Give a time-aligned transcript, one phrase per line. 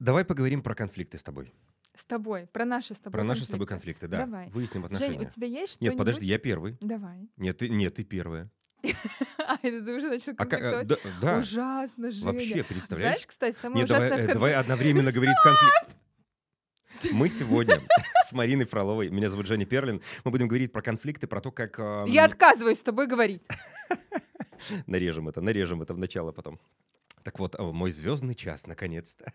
[0.00, 1.52] Давай поговорим про конфликты с тобой.
[1.94, 4.08] С тобой, про наши с тобой Про наши с тобой конфликты.
[4.08, 4.24] да.
[4.24, 4.48] Давай.
[4.50, 5.26] Выясним Жень, отношения.
[5.26, 5.92] у тебя есть что-нибудь?
[5.92, 6.78] Нет, подожди, я первый.
[6.80, 7.28] Давай.
[7.36, 8.50] Нет, ты, нет, ты первая.
[9.38, 10.88] А, это ты уже начал А э, конфликтовать?
[11.20, 11.38] да.
[11.38, 12.24] Ужасно, Женя.
[12.32, 13.12] вообще, представляешь?
[13.14, 17.12] Знаешь, кстати, самое Нет, давай, ужасное э, конфли- давай одновременно говорить в конфликт.
[17.14, 17.82] Мы сегодня
[18.24, 21.78] с Мариной Фроловой, меня зовут Женя Перлин, мы будем говорить про конфликты, про то, как...
[21.80, 23.42] эм, Я отказываюсь с тобой говорить.
[24.86, 26.60] Нарежем это, нарежем это в начало потом.
[27.24, 29.32] Так вот, мой звездный час, наконец-то.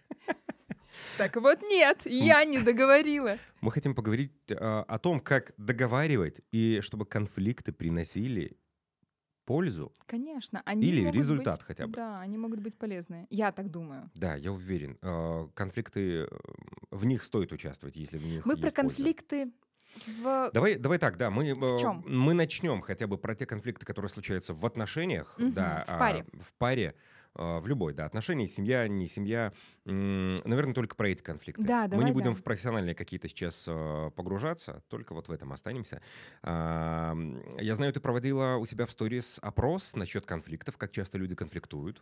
[1.18, 3.38] Так вот нет, я не договорила.
[3.62, 8.58] Мы хотим поговорить э, о том, как договаривать и чтобы конфликты приносили
[9.46, 9.94] пользу.
[10.08, 11.94] Конечно, они Или могут результат быть- хотя бы.
[11.94, 13.28] Да, они могут быть полезные.
[13.30, 14.10] Я так думаю.
[14.16, 14.98] Да, я уверен.
[15.02, 16.28] э, Конфликты, э,
[16.92, 19.52] в них стоит участвовать, если в них Мы про конфликты
[20.08, 20.50] в...
[20.54, 24.66] Давай, давай так, да, мы, мы начнем хотя бы про те конфликты, которые случаются в
[24.66, 26.26] отношениях, Мгм, да, в а, паре.
[26.34, 26.96] в паре, а,
[27.36, 29.52] в любой, да, отношения, семья, не семья,
[29.84, 31.64] наверное, только про эти конфликты.
[31.64, 32.40] Да, мы давай, не будем да.
[32.40, 36.02] в профессиональные какие-то сейчас э, погружаться, только вот в этом останемся.
[36.44, 37.16] А,
[37.60, 42.02] я знаю, ты проводила у себя в сторис опрос насчет конфликтов, как часто люди конфликтуют.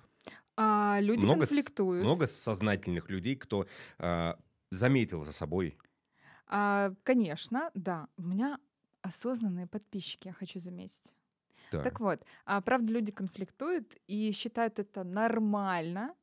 [0.56, 2.04] А, люди Много с- конфликтуют.
[2.04, 3.66] Много сознательных людей, кто
[3.98, 4.38] а,
[4.70, 5.78] заметил за собой
[6.48, 8.08] А, конечно, да.
[8.18, 8.60] У меня
[9.02, 11.12] осознанные подписчики, я хочу заметить.
[11.78, 16.16] Да, Так вот, а, правда, люди конфликтуют и считают это нормально,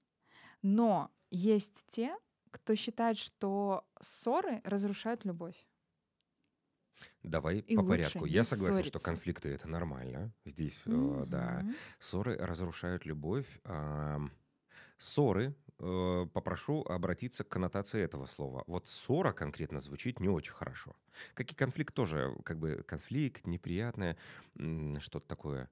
[0.62, 2.17] но есть те,
[2.51, 5.67] кто считает, что ссоры разрушают любовь.
[7.23, 8.25] Давай И по порядку.
[8.27, 9.05] Я согласен, что ссориться.
[9.05, 10.33] конфликты это нормально.
[10.45, 11.65] Здесь, э, да.
[11.98, 13.47] Ссоры разрушают любовь.
[13.65, 14.33] Ам,
[15.01, 18.65] Ссоры, э, попрошу обратиться к коннотации этого слова.
[18.67, 20.95] Вот ссора конкретно звучит не очень хорошо.
[21.33, 24.19] Как и конфликт тоже, как бы конфликт, неприятное,
[25.01, 25.71] что-то такое.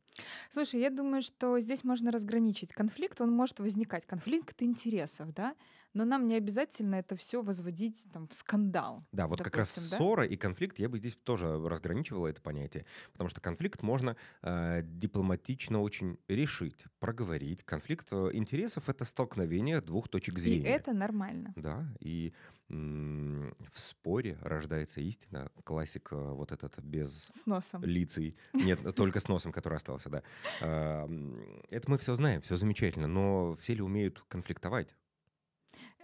[0.50, 2.72] Слушай, я думаю, что здесь можно разграничить.
[2.72, 4.06] Конфликт, он может возникать.
[4.06, 5.54] Конфликт интересов, да?
[5.98, 9.02] Но нам не обязательно это все возводить там, в скандал.
[9.10, 9.96] Да, вот как раз допустим, да?
[9.96, 14.82] ссора и конфликт я бы здесь тоже разграничивала это понятие, потому что конфликт можно э,
[14.84, 17.64] дипломатично очень решить, проговорить.
[17.64, 20.68] Конфликт э, интересов это столкновение двух точек И зрения.
[20.68, 21.56] это нормально.
[21.56, 22.32] Да, и
[22.70, 25.50] м, в споре рождается истина.
[25.64, 27.82] Классик э, вот этот без С носом.
[27.82, 28.36] лицей.
[28.60, 30.22] Нет, только с носом, который остался, да.
[30.60, 34.94] А, м, Это мы все знаем, все замечательно, но все ли умеют конфликтовать?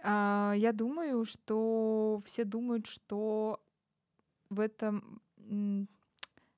[0.07, 3.59] А, я думаю, что все думают, что
[4.49, 5.21] в этом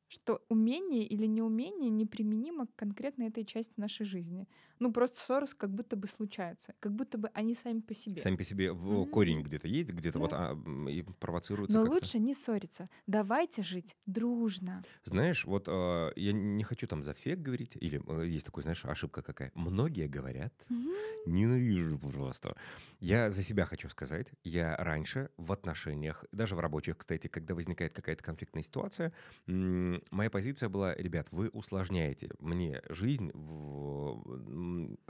[0.10, 4.48] что умение или неумение неприменимо к конкретно этой части нашей жизни.
[4.80, 8.22] Ну, просто ссоры как будто бы случаются, как будто бы они сами по себе.
[8.22, 9.10] Сами по себе в- М.
[9.10, 10.50] корень где-то есть, где-то вот Да.
[10.50, 11.96] а, м, и провоцируется Но как-то.
[12.06, 12.90] лучше не ссориться.
[13.08, 14.84] Давайте жить дружно.
[15.04, 18.86] Знаешь, вот э, я не хочу там за всех говорить, или э, есть такой, знаешь,
[18.86, 19.52] ошибка какая.
[19.56, 20.54] Многие говорят,
[21.26, 22.56] ненавижу просто.
[23.00, 27.94] Я за себя хочу сказать, я раньше в отношениях, даже в рабочих, кстати, когда возникает
[27.94, 29.14] какая-то конфликтная ситуация,
[29.48, 34.38] м, моя позиция была, ребят, вы усложняете мне жизнь, в-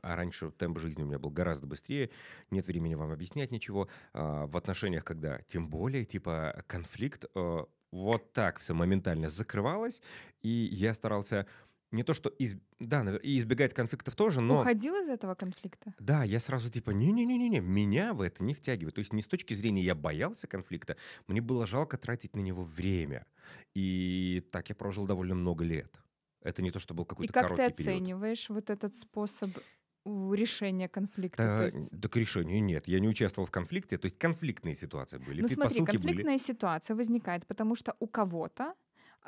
[0.02, 2.10] а раньше темп жизни у меня был гораздо быстрее,
[2.52, 3.88] нет времени вам объяснять ничего.
[4.14, 10.02] А, В отношениях, когда тем более, типа, конфликт, э, вот так все моментально закрывалось,
[10.42, 11.46] и я старался
[11.92, 12.56] не то что из...
[12.80, 15.94] да, и избегать конфликтов тоже, но Уходил из этого конфликта?
[16.00, 18.96] да, я сразу типа не-не-не-не, меня в это не втягивает.
[18.96, 20.98] То есть не с точки зрения я боялся конфликта,
[21.28, 23.26] мне было жалко тратить на него время.
[23.74, 26.02] И так я прожил довольно много лет.
[26.48, 28.04] Это не то, что был И какой-то как ты короткий период.
[28.04, 29.58] оцениваешь вот этот способ
[30.06, 31.44] решения конфликта?
[31.44, 32.88] Да, есть, да к решению нет.
[32.88, 33.98] Я не участвовал в конфликте.
[33.98, 36.24] То есть конфликтные ситуации были, ну смотри, предпосылки были.
[36.24, 38.76] конфликтная ситуация возникает, потому что у кого-то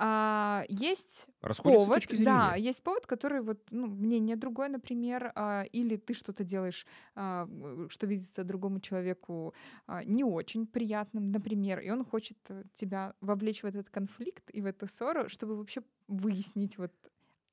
[0.02, 2.26] а, есть Расходятся повод, точки зрения.
[2.26, 7.48] да, есть повод, который вот, ну, мнение другое, например, а, или ты что-то делаешь, а,
[7.90, 9.54] что видится другому человеку
[9.88, 14.62] а, не очень приятным, например, и он хочет э, тебя вовлечь в этот конфликт и
[14.62, 16.94] в эту ссору, чтобы вообще выяснить вот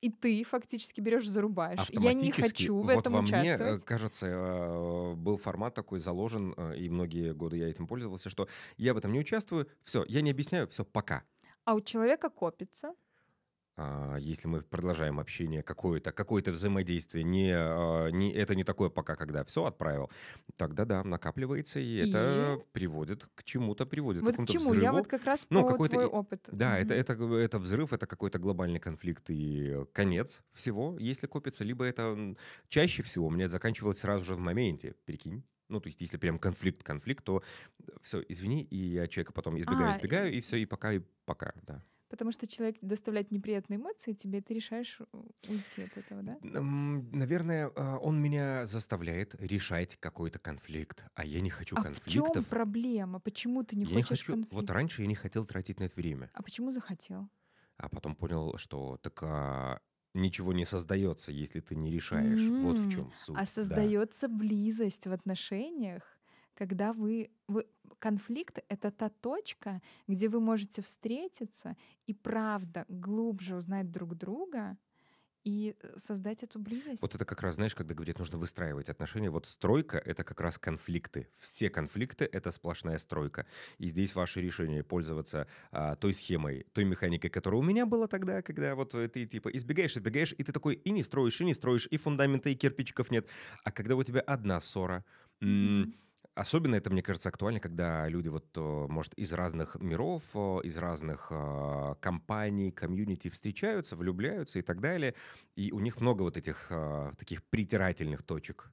[0.01, 1.79] и ты фактически берешь зарубаешь.
[1.91, 3.83] Я не хочу в вот этом во мне, э, участвовать.
[3.83, 8.93] кажется, э, был формат такой заложен, э, и многие годы я этим пользовался, что я
[8.93, 11.23] в этом не участвую, все, я не объясняю, все, пока.
[11.65, 12.93] А у человека копится.
[13.79, 19.15] А, Если мы продолжаем общение какое-то, какое-то взаимодействие, не, а, не, это не такое пока,
[19.15, 20.09] когда все отправил,
[20.57, 24.63] тогда да, накапливается, и, это приводит к чему-то, приводит Вот к к какому-то чему?
[24.63, 24.81] взрыву.
[24.83, 26.47] Я вот как раз Ну, про какой-то твой и- опыт.
[26.49, 27.01] Да, это, Мгм.
[27.01, 32.35] это, г- это взрыв, это какой-то глобальный конфликт и конец всего, если копится, либо это
[32.69, 35.43] чаще всего у меня заканчивалось сразу же в моменте, прикинь.
[35.69, 37.43] Ну, то есть, если прям конфликт-конфликт, то
[38.01, 41.53] все, извини, и я человека потом избегаю, А, избегаю, и все, и пока, и пока,
[41.63, 41.83] да.
[42.09, 45.05] Потому что человек доставляет неприятные эмоции тебе, ты решаешь э,
[45.43, 46.37] уйти от этого, да?
[46.41, 52.43] Наверное, а, он меня заставляет решать какой-то конфликт, а я не хочу А в чем
[52.43, 52.45] конфликтов.
[52.45, 53.19] проблема?
[53.21, 54.37] Почему ты не Я не хочешь хочу.
[54.51, 54.69] Вот конфликт?
[54.69, 57.29] раньше я не хотел тратить на это время, А почему захотел?
[57.77, 59.79] а потом понял, что так а,
[60.13, 62.53] ничего не создается, если ты не решаешь.
[62.57, 63.39] Вот в чем суть.
[63.39, 63.93] А Да.
[63.93, 66.16] создается близость в отношениях,
[66.57, 67.65] когда вы, вы...
[67.99, 71.75] Конфликт— это та точка, где вы можете встретиться
[72.05, 74.77] и правда глубже узнать друг друга
[75.43, 77.01] и э, создать эту близость.
[77.01, 79.31] Вот это как раз, знаешь, когда говорят, нужно выстраивать отношения.
[79.31, 81.27] Вот стройка— это как раз конфликты.
[81.37, 83.47] Все конфликты— это сплошная стройка.
[83.79, 88.41] И здесь ваше решение пользоваться а, той схемой, той механикой, которая у меня была тогда,
[88.43, 91.55] когда вот э, ты типа избегаешь, избегаешь, и ты такой и не строишь, и не
[91.55, 93.27] строишь, и фундамента, и кирпичиков нет.
[93.63, 95.03] А когда у тебя одна ссора,
[95.41, 95.93] Мгм.
[96.37, 100.77] Особенно это, мне кажется, актуально, когда люди вот, э, может, из разных миров, э, из
[100.77, 105.15] разных а, компаний, комьюнити встречаются, влюбляются и так далее.
[105.55, 106.71] И у них много вот этих
[107.17, 108.71] таких притирательных точек.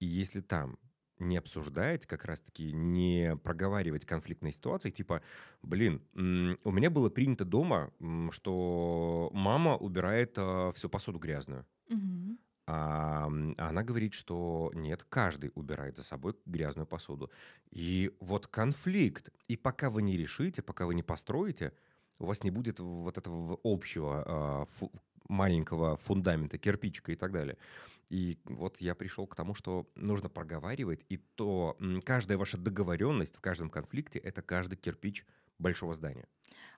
[0.00, 0.78] И если там
[1.18, 5.22] не обсуждать, как раз-таки не проговаривать конфликтные ситуации, типа,
[5.62, 7.90] блин, у меня было принято дома,
[8.32, 10.36] что мама убирает
[10.74, 11.66] всю посуду грязную.
[11.88, 12.38] Мгм.
[12.66, 17.30] А, она говорит, что нет, каждый убирает за собой грязную посуду.
[17.70, 19.30] И вот конфликт.
[19.48, 21.72] И пока вы не решите, пока вы не построите,
[22.18, 24.92] у вас не будет вот этого общего а, фу-
[25.28, 27.56] маленького фундамента, кирпичика и так далее.
[28.10, 33.40] И вот я пришел к тому, что нужно проговаривать, и то каждая ваша договоренность в
[33.40, 35.24] каждом конфликте— это каждый кирпич
[35.62, 36.26] большого здания.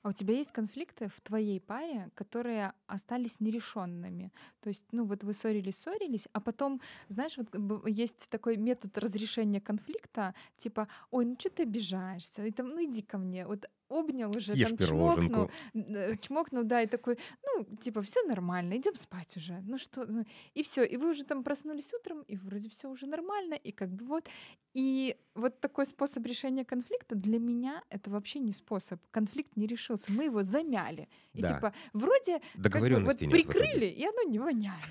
[0.03, 4.33] А у тебя есть конфликты в твоей паре, которые остались нерешенными?
[4.61, 7.49] То есть, ну вот вы ссорились, ссорились, а потом, знаешь, вот
[7.89, 12.45] есть такой метод разрешения конфликта, типа, ой, ну что ты обижаешься?
[12.45, 13.47] И там, ну иди ко мне.
[13.47, 15.51] Вот обнял уже, Съешь там чмокнул, пироженку.
[15.75, 19.61] э, чмокнул, да, и такой, ну, типа, все нормально, идем спать уже.
[19.67, 20.25] Ну что, ну,
[20.55, 23.91] и все, и вы уже там проснулись утром, и вроде все уже нормально, и как
[23.91, 24.29] бы вот.
[24.75, 29.01] И вот такой способ решения конфликта для меня это вообще не способ.
[29.11, 31.09] Конфликт не решился, мы его замяли.
[31.33, 31.49] И Да.
[31.49, 34.85] типа вроде как бы вот прикрыли, и оно не воняет.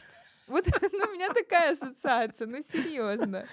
[0.48, 3.46] Вот ну, у меня такая ассоциация, ну серьезно.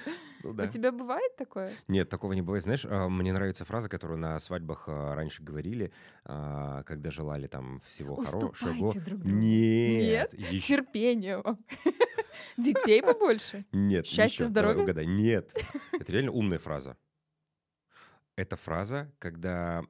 [0.43, 1.71] Ну У тебя бывает такое?
[1.89, 2.65] Нет, такого не бывает.
[2.65, 5.93] Знаешь, а, мне нравится фраза, которую на свадьбах а, раньше говорили,
[6.25, 8.71] а, когда желали там всего хорошего.
[8.71, 9.37] Уступайте друг другу.
[9.37, 10.51] Нет, Нет?
[10.51, 11.43] еще Терпение.
[12.57, 13.65] Детей побольше.
[13.73, 14.07] нет.
[14.07, 14.83] Счастья, здоровья?
[14.83, 15.07] угадай.
[15.07, 15.53] Нет,
[15.93, 16.97] это реально умная фраза.
[18.37, 19.85] Это фраза, когда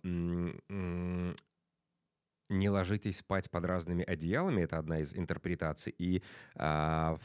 [2.50, 4.62] не ложитесь спать под разными одеялами.
[4.62, 5.94] Это одна из интерпретаций.
[5.98, 6.22] И,
[6.56, 7.16] а,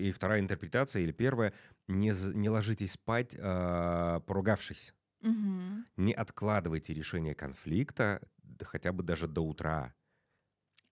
[0.00, 1.52] и вторая интерпретация, или первая,
[1.86, 4.94] не, не ложитесь спать, а, поругавшись.
[5.20, 5.84] Мгм.
[5.96, 8.20] Не откладывайте решение конфликта
[8.62, 9.94] хотя бы даже до утра.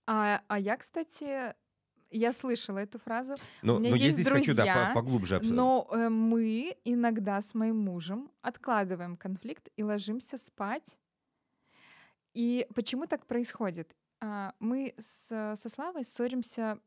[0.06, 1.54] А, а я, кстати,
[2.10, 5.00] я слышала эту фразу, Но, У меня но я есть здесь хочу, да, друзья, по-
[5.00, 5.56] поглубже обсудить.
[5.56, 10.98] но э, мы иногда с моим мужем откладываем конфликт и ложимся спать.
[12.36, 13.96] И почему так происходит?
[14.20, 16.78] А, Мы с- со Славой ссоримся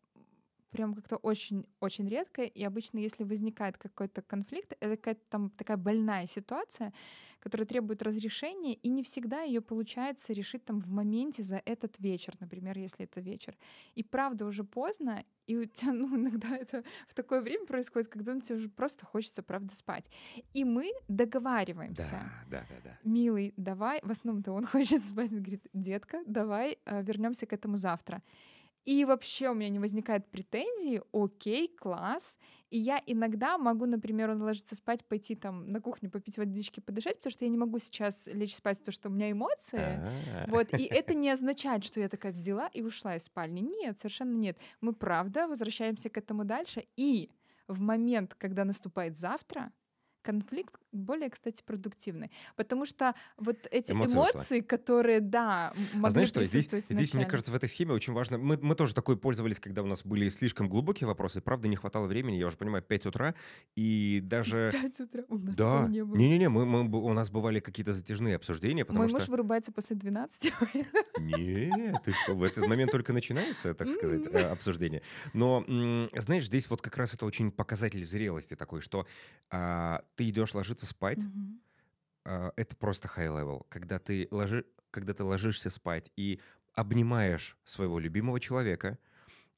[0.69, 6.25] прям как-то очень-очень редко, и обычно, если возникает какой-то конфликт, это какая-то там такая больная
[6.25, 6.93] ситуация,
[7.39, 12.33] которая требует разрешения, и не всегда ее получается решить там в моменте за этот вечер,
[12.39, 13.57] например, если это вечер.
[13.95, 18.39] И правда уже поздно, и у тебя, ну, иногда это в такое время происходит, когда
[18.39, 20.09] тебе уже просто хочется, правда, спать.
[20.53, 22.31] И мы договариваемся.
[22.49, 22.99] Да, да, да, да.
[23.03, 28.21] Милый, давай, в основном-то он хочет спать, он говорит, детка, давай вернемся к этому завтра.
[28.85, 32.37] И вообще у меня не возникает претензий, окей, класс.
[32.69, 37.17] И я иногда могу, например, он ложится спать, пойти там на кухню попить водички, подышать,
[37.17, 39.79] потому что я не могу сейчас лечь спать, потому что у меня эмоции.
[39.79, 43.61] А, Вот, и это не означает, что я такая взяла и ушла из спальни.
[43.61, 44.57] Нет, совершенно нет.
[44.81, 46.85] Мы правда возвращаемся к этому дальше.
[46.95, 47.29] И
[47.67, 49.71] в момент, когда наступает завтра,
[50.21, 52.31] конфликт более, кстати, продуктивный.
[52.55, 57.13] Потому что вот эти Эмоции эмоции, которые, да, могли А знаешь что, здесь, присутствовать здесь,
[57.13, 57.31] мне вначале.
[57.31, 58.37] кажется, в этой схеме очень важно...
[58.37, 61.41] Мы, мы тоже такой пользовались, когда у нас были слишком глубокие вопросы.
[61.41, 63.35] Правда, не хватало времени, я уже понимаю, 5 утра.
[63.75, 64.71] И даже...
[64.71, 65.23] Пять утра.
[65.29, 65.87] У нас Да.
[65.87, 66.15] не было.
[66.15, 69.19] Не-не-не, мы, мы у нас бывали какие-то затяжные обсуждения, потому Мой что...
[69.19, 70.53] муж вырубается после 12.
[71.19, 75.01] Нет, ты что, в этот момент только начинаются, так сказать, э, обсуждения.
[75.33, 75.63] Но,
[76.15, 79.05] знаешь, здесь вот как раз это очень показатель зрелости такой, что
[79.51, 81.59] а, ты идешь ложиться спать, Мгм.
[82.25, 83.65] а, это просто high level.
[83.69, 86.39] Когда ты, ложи, когда ты ложишься спать и
[86.73, 88.97] обнимаешь своего любимого человека,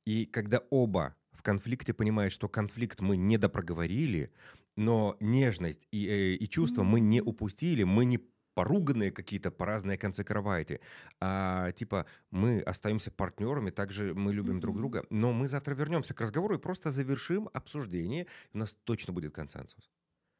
[0.05, 4.31] и когда оба в конфликте понимают, что конфликт мы не допроговорили,
[4.75, 8.19] но нежность и, э, и чувства мы не упустили, мы не
[8.55, 10.81] поруганные какие-то по разные концы кровати.
[11.21, 14.77] А, типа, мы остаемся партнерами, также мы любим друг Мгм.
[14.77, 19.33] друга, но мы завтра вернемся к разговору и просто завершим обсуждение, у нас точно будет
[19.33, 19.91] консенсус.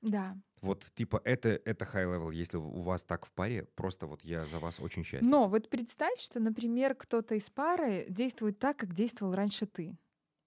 [0.02, 0.36] Да.
[0.62, 4.46] Вот, типа, это, это high level, если у вас так в паре, просто вот я
[4.46, 5.30] за вас очень счастлив.
[5.30, 9.98] Но вот представь, что, например, кто-то из пары действует так, как действовал раньше ты.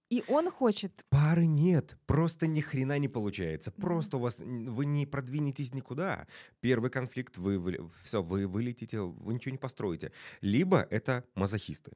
[0.09, 1.03] И он хочет...
[1.09, 3.71] Пары нет, просто ни хрена не получается.
[3.71, 6.27] Просто у вас вы не продвинетесь никуда.
[6.59, 10.11] Первый конфликт вы, все, вы вылетите, вы ничего не построите.
[10.41, 11.91] Либо это мазохисты.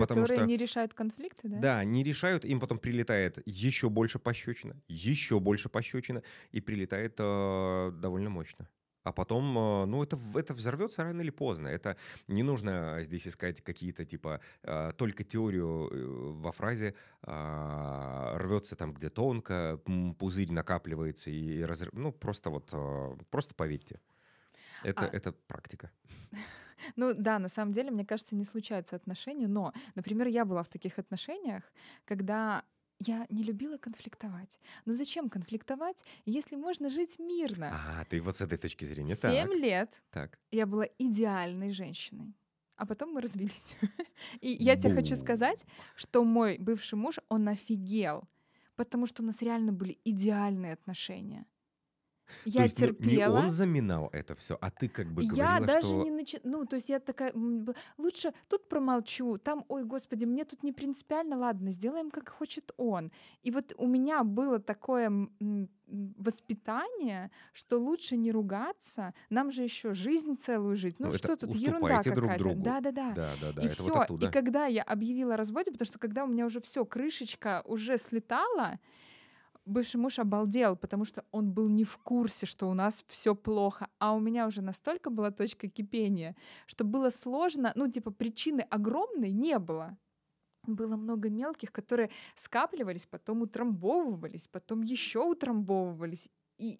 [0.00, 1.58] Потому которые что не решают конфликты, да?
[1.58, 7.92] Да, не решают, им потом прилетает еще больше пощечина, еще больше пощечина, и прилетает э,
[7.94, 8.68] довольно мощно.
[9.02, 11.68] А потом, э, ну, это, это взорвется рано или поздно.
[11.68, 11.96] Это
[12.28, 18.92] не нужно здесь искать какие-то, типа, э, только теорию э, во фразе а, рвется там,
[18.92, 19.80] где тонко,
[20.18, 21.94] пузырь накапливается и разрыв.
[21.94, 24.00] Ну, просто вот, э, просто поверьте.
[24.84, 25.90] Это, А- это практика.
[26.96, 30.68] Ну да, на самом деле, мне кажется, не случаются отношения, но, например, я была в
[30.68, 31.62] таких отношениях,
[32.04, 32.64] когда
[33.00, 34.60] я не любила конфликтовать.
[34.84, 37.70] Но зачем конфликтовать, если можно жить мирно?
[37.72, 39.16] А, ты вот с этой точки зрения.
[39.16, 40.38] Семь лет так.
[40.50, 42.34] я была идеальной женщиной.
[42.76, 43.76] А потом мы развелись.
[44.40, 48.28] И я тебе хочу сказать, что мой бывший муж, он офигел,
[48.74, 51.44] потому что у нас реально были идеальные отношения.
[52.44, 53.38] Я есть ну, не терпела.
[53.38, 56.02] он заминал это все, а ты как бы Я говорила, даже что...
[56.02, 56.38] не начи...
[56.44, 57.32] Ну, то есть я такая,
[57.98, 63.12] лучше тут промолчу, там, ой, господи, мне тут не принципиально, ладно, сделаем, как хочет он.
[63.42, 65.10] И вот у меня было такое
[65.90, 70.96] воспитание, что лучше не ругаться, нам же еще жизнь целую жить.
[70.98, 72.38] Ну, Ну, что тут, ерунда какая-то.
[72.38, 72.62] другу.
[72.62, 73.12] Да-да-да.
[73.14, 73.84] Да, да, да, И это все.
[73.92, 74.28] вот оттуда.
[74.28, 77.98] И когда я объявила о разводе, потому что когда у меня уже все, крышечка уже
[77.98, 78.78] слетала,
[79.70, 83.88] бывший муж обалдел, потому что он был не в курсе, что у нас все плохо,
[83.98, 86.36] а у меня уже настолько была точка кипения,
[86.66, 89.96] что было сложно, ну типа причины огромной не было.
[90.66, 96.28] Было много мелких, которые скапливались, потом утрамбовывались, потом еще утрамбовывались.
[96.58, 96.78] И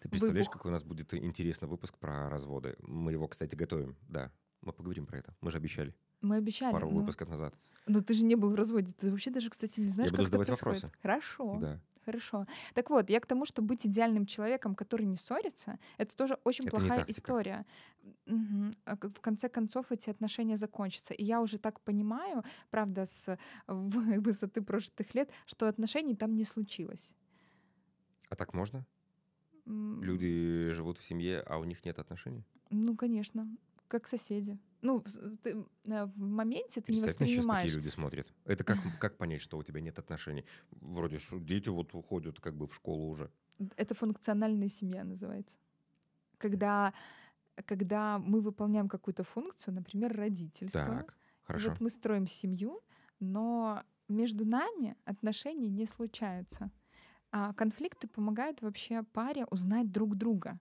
[0.00, 0.52] Ты представляешь, выбух.
[0.54, 2.76] какой у нас будет интересный выпуск про разводы?
[2.80, 3.96] Мы его, кстати, готовим.
[4.08, 4.30] Да,
[4.62, 5.34] мы поговорим про это.
[5.40, 6.72] Мы же обещали мы обещали.
[6.72, 7.54] пару ну, выпусков назад.
[7.86, 8.92] но ты же не был в разводе.
[8.92, 10.82] Ты вообще даже, кстати, не знаешь, буду как это задавать происходит.
[10.82, 11.02] вопросы.
[11.02, 11.58] Хорошо.
[11.60, 11.80] Да.
[12.04, 12.46] Хорошо.
[12.74, 16.66] Так вот, я к тому, что быть идеальным человеком, который не ссорится, это тоже очень
[16.66, 17.66] Это плохая история.
[18.26, 18.74] Мгм.
[18.84, 21.14] А В конце концов эти отношения закончатся.
[21.14, 27.12] И я уже так понимаю, правда, с высоты прожитых лет, что отношений там не случилось.
[28.28, 28.86] А так можно?
[29.66, 32.44] Люди живут в семье, а у них нет отношений?
[32.70, 33.46] Ну, конечно,
[33.90, 34.58] как соседи.
[34.82, 35.50] Ну, в- ты,
[35.84, 37.74] э, в моменте ты не сейчас такие воспринимаешь.
[37.74, 38.32] люди смотрят.
[38.44, 40.44] Это как, как понять, что у тебя нет отношений?
[40.70, 43.30] Вроде дети вот уходят как бы в школу уже.
[43.76, 45.58] Это функциональная семья называется.
[46.38, 46.94] Когда,
[47.66, 50.84] когда мы выполняем какую-то функцию, например, родительство.
[50.84, 51.70] Так, хорошо.
[51.70, 52.80] Вот мы строим семью,
[53.18, 56.70] но между нами отношений не случаются.
[57.32, 60.58] А конфликты помогают вообще паре узнать друг друга.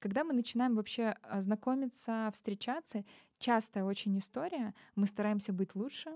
[0.00, 3.04] Когда мы начинаем вообще а, знакомиться, встречаться,
[3.38, 6.10] частая очень история, мы стараемся быть лучше,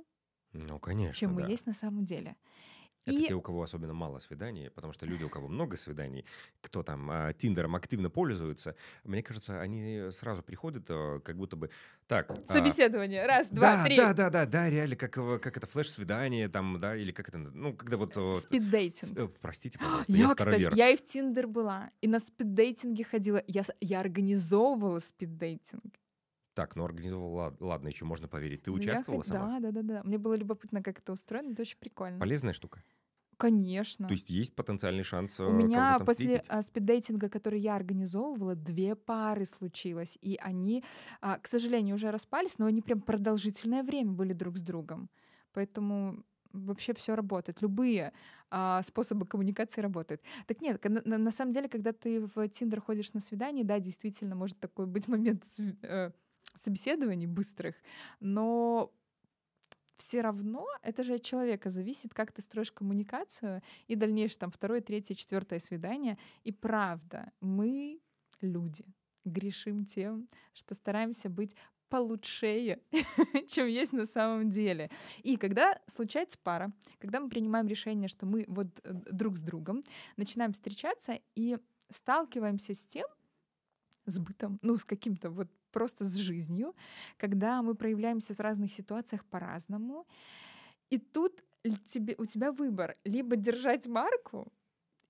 [0.52, 1.42] Ну, конечно, чем да.
[1.44, 2.36] мы есть на самом деле.
[3.06, 6.24] Это И те, у кого особенно мало свиданий, потому что люди, у кого много свиданий,
[6.62, 11.68] кто там а, Тиндером активно пользуются, мне кажется, они сразу приходят, а, как будто бы
[12.06, 12.30] так.
[12.30, 13.26] а, собеседование.
[13.26, 13.96] Раз, два, да, три.
[13.96, 17.74] да, да, да, да, реально, как, как это флеш-свидание, там, да, или как это, ну,
[17.74, 18.16] когда вот...
[18.16, 19.18] вот, с- Спиддейтинг.
[19.18, 20.74] э, простите, пожалуйста, Я, я, кстати, старовер.
[20.74, 23.42] я и в Тиндер была, и на спиддейтинге ходила.
[23.46, 25.82] Я, я организовывала спиддейтинг.
[26.54, 28.62] Так, ну организовал, лад- ладно, еще можно поверить.
[28.62, 29.60] Ты я участвовала хот- сама?
[29.60, 30.02] Да, да, да, да.
[30.04, 32.20] Мне было любопытно, как это устроено, это очень прикольно.
[32.20, 32.82] Полезная штука?
[33.36, 34.06] Конечно.
[34.06, 36.50] То есть есть потенциальный шанс У э, меня там после встретить?
[36.50, 40.16] а, спиддейтинга, который я организовывала, две пары случилось.
[40.22, 40.84] И они,
[41.20, 45.10] а, к сожалению, уже распались, но они прям продолжительное время были друг с другом.
[45.52, 47.60] Поэтому вообще все работает.
[47.62, 48.12] Любые
[48.50, 50.22] а, способы коммуникации работают.
[50.46, 54.36] Так нет, на, на- самом деле, когда ты в Тиндер ходишь на свидание, да, действительно
[54.36, 55.44] может такой быть момент
[55.82, 56.12] э,
[56.54, 57.74] собеседований быстрых,
[58.20, 58.92] но
[59.96, 64.80] все равно это же от человека зависит, как ты строишь коммуникацию и дальнейшее там второе,
[64.80, 66.18] третье, четвертое свидание.
[66.42, 68.00] И правда, мы
[68.40, 68.84] люди
[69.24, 71.54] грешим тем, что стараемся быть
[71.88, 72.80] получше,
[73.48, 74.90] чем есть на самом деле.
[75.22, 79.82] И когда случается пара, когда мы принимаем решение, что мы вот э, друг с другом
[80.16, 81.56] начинаем встречаться и
[81.90, 83.06] сталкиваемся с тем,
[84.06, 86.74] с бытом, ну, с каким-то вот просто с жизнью,
[87.18, 90.06] когда мы проявляемся в разных ситуациях по-разному.
[90.90, 91.44] И тут
[91.86, 94.52] тебе, у тебя выбор либо держать марку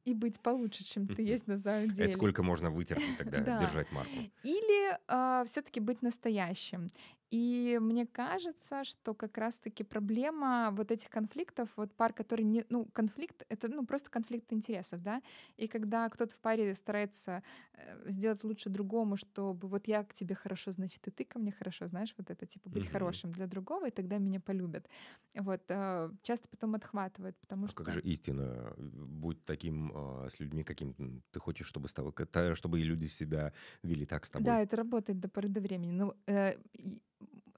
[0.06, 2.09] и быть получше, чем ты есть на самом деле.
[2.09, 3.59] Это сколько можно вытерпеть тогда, Да.
[3.59, 4.16] держать марку?
[4.44, 6.88] Или все-таки быть настоящим.
[7.36, 12.84] И мне кажется, что как раз-таки проблема вот этих конфликтов, вот пар, которые не, ну,
[12.92, 15.20] конфликт, это ну просто конфликт интересов, да,
[15.56, 20.36] и когда кто-то в паре старается э, сделать лучше другому, чтобы вот я к тебе
[20.36, 22.86] хорошо, значит и ты ко мне хорошо, знаешь, вот это типа быть Мгм.
[22.86, 24.88] хорошим для другого, и тогда меня полюбят.
[25.36, 28.74] Вот э, часто потом отхватывает, потому А что как же истина?
[28.76, 32.12] Будь таким а, с людьми, каким ты хочешь, чтобы, с тобой,
[32.54, 34.58] чтобы и люди себя вели так с тобой.
[34.58, 35.92] Да, это работает до поры до времени.
[35.92, 36.54] Но э,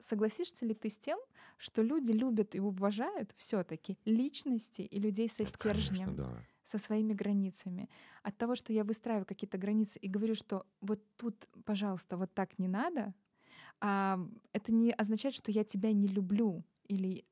[0.01, 1.19] согласишься ли ты с тем,
[1.59, 6.45] что люди любят и уважают все-таки личности и людей со Это, конечно, стержнем, да.
[6.65, 7.89] со своими границами?
[8.23, 12.59] От того, что я выстраиваю какие-то границы и говорю, что вот тут, пожалуйста, вот так
[12.59, 13.15] не надо,
[13.81, 14.19] а,
[14.53, 17.25] это не означает, что я тебя не люблю или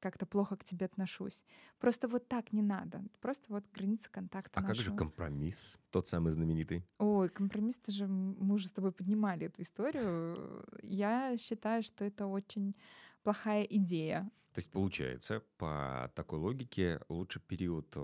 [0.00, 1.44] как-то плохо к тебе отношусь.
[1.78, 3.02] Просто вот так не надо.
[3.20, 4.96] Просто вот граница контакта А как же нашего.
[4.96, 6.84] компромисс, тот самый знаменитый?
[6.98, 10.64] Ой, компромисс, ты же, мы уже с тобой поднимали эту историю.
[10.82, 12.74] Я считаю, что это очень
[13.22, 14.30] плохая идея.
[14.52, 17.96] То есть получается, по такой логике, лучше период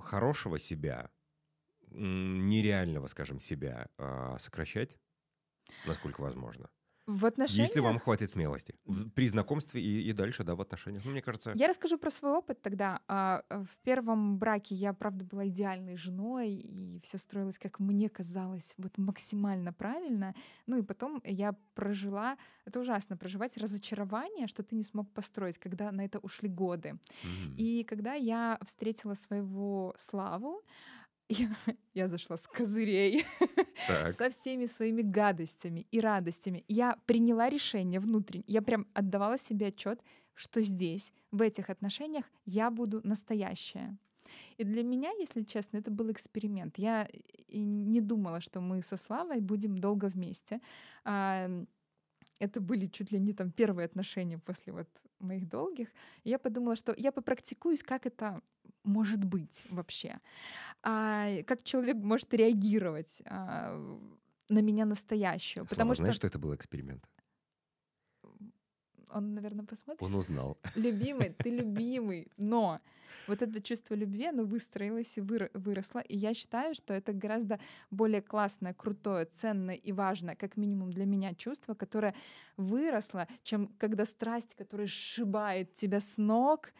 [0.00, 1.10] хорошего себя,
[1.90, 4.98] нереального, скажем, себя а, сокращать,
[5.86, 6.68] насколько возможно.
[7.06, 7.68] В отношениях...
[7.68, 8.74] Если вам хватит смелости.
[8.84, 11.04] В- При знакомстве и, и дальше, да, в отношениях.
[11.04, 13.00] Ну, мне кажется, Я расскажу про свой опыт тогда.
[13.08, 18.08] А, э, В первом браке я, правда, была идеальной женой, и все строилось, как мне
[18.08, 20.34] казалось, вот максимально правильно.
[20.66, 25.92] Ну и потом я прожила, это ужасно, проживать разочарование, что ты не смог построить, когда
[25.92, 26.88] на это ушли годы.
[26.88, 30.62] м, И когда я встретила своего Славу,
[31.28, 31.56] я,
[31.94, 33.24] я зашла с козырей,
[33.86, 34.10] так.
[34.10, 36.64] со всеми своими гадостями и радостями.
[36.68, 38.44] Я приняла решение внутренне.
[38.46, 40.00] Я прям отдавала себе отчет,
[40.34, 43.96] что здесь, в этих отношениях, я буду настоящая.
[44.58, 46.78] И для меня, если честно, это был эксперимент.
[46.78, 47.08] Я
[47.48, 50.60] не думала, что мы со Славой будем долго вместе.
[52.38, 54.88] Это были чуть ли не там первые отношения после вот
[55.20, 55.88] моих долгих.
[56.24, 58.40] И я подумала, что я попрактикуюсь, как это
[58.84, 60.20] может быть вообще.
[60.82, 63.76] А, как человек может реагировать а,
[64.48, 65.66] на меня настоящую.
[65.66, 67.04] Слава, Потому знаешь, что что это был эксперимент?
[69.10, 70.02] Он, наверное, посмотрит.
[70.02, 70.58] Он узнал.
[70.76, 72.28] Любимый, ты любимый.
[72.36, 72.80] Но
[73.26, 76.00] вот это чувство любви, оно выстроилось и выро- выросло.
[76.00, 77.58] И я считаю, что это гораздо
[77.90, 82.14] более классное, крутое, ценное и важное, как минимум для меня, чувство, которое
[82.56, 86.72] выросло, чем когда страсть, которая сшибает тебя с ног,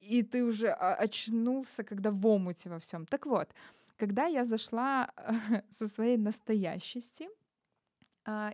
[0.00, 3.06] и ты уже а, очнулся, когда в омуте во всем.
[3.06, 3.48] Так вот,
[3.96, 5.10] когда я зашла
[5.70, 7.28] со своей настоящести,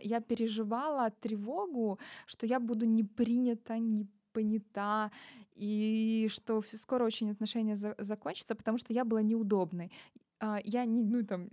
[0.01, 5.11] я переживала тревогу, что я буду не принята, не понята,
[5.55, 9.91] и что скоро очень отношения за- закончатся, потому что я была неудобной.
[10.39, 11.49] А, Я не, ну, там,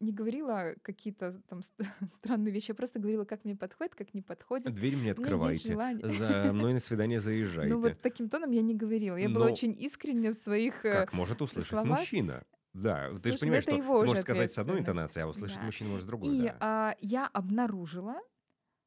[0.00, 1.74] не говорила какие-то там ст-
[2.14, 4.72] странные вещи, я просто говорила, как мне подходит, как не подходит.
[4.74, 5.72] Дверь мне открывайте.
[5.72, 6.06] желание.
[6.06, 7.74] За мной на свидание заезжайте.
[7.74, 9.16] Ну вот таким тоном я не говорила.
[9.16, 10.84] Я была Но очень искренне в своих...
[10.86, 11.98] э, Как может услышать словах.
[11.98, 12.42] мужчина?
[12.72, 15.58] Да, ты же Слушай, ну понимаешь, что ты можешь сказать с одной интонацией, а услышать
[15.58, 15.64] Да.
[15.64, 16.36] мужчина может с другой.
[16.36, 16.56] И да.
[16.60, 18.20] а, я обнаружила,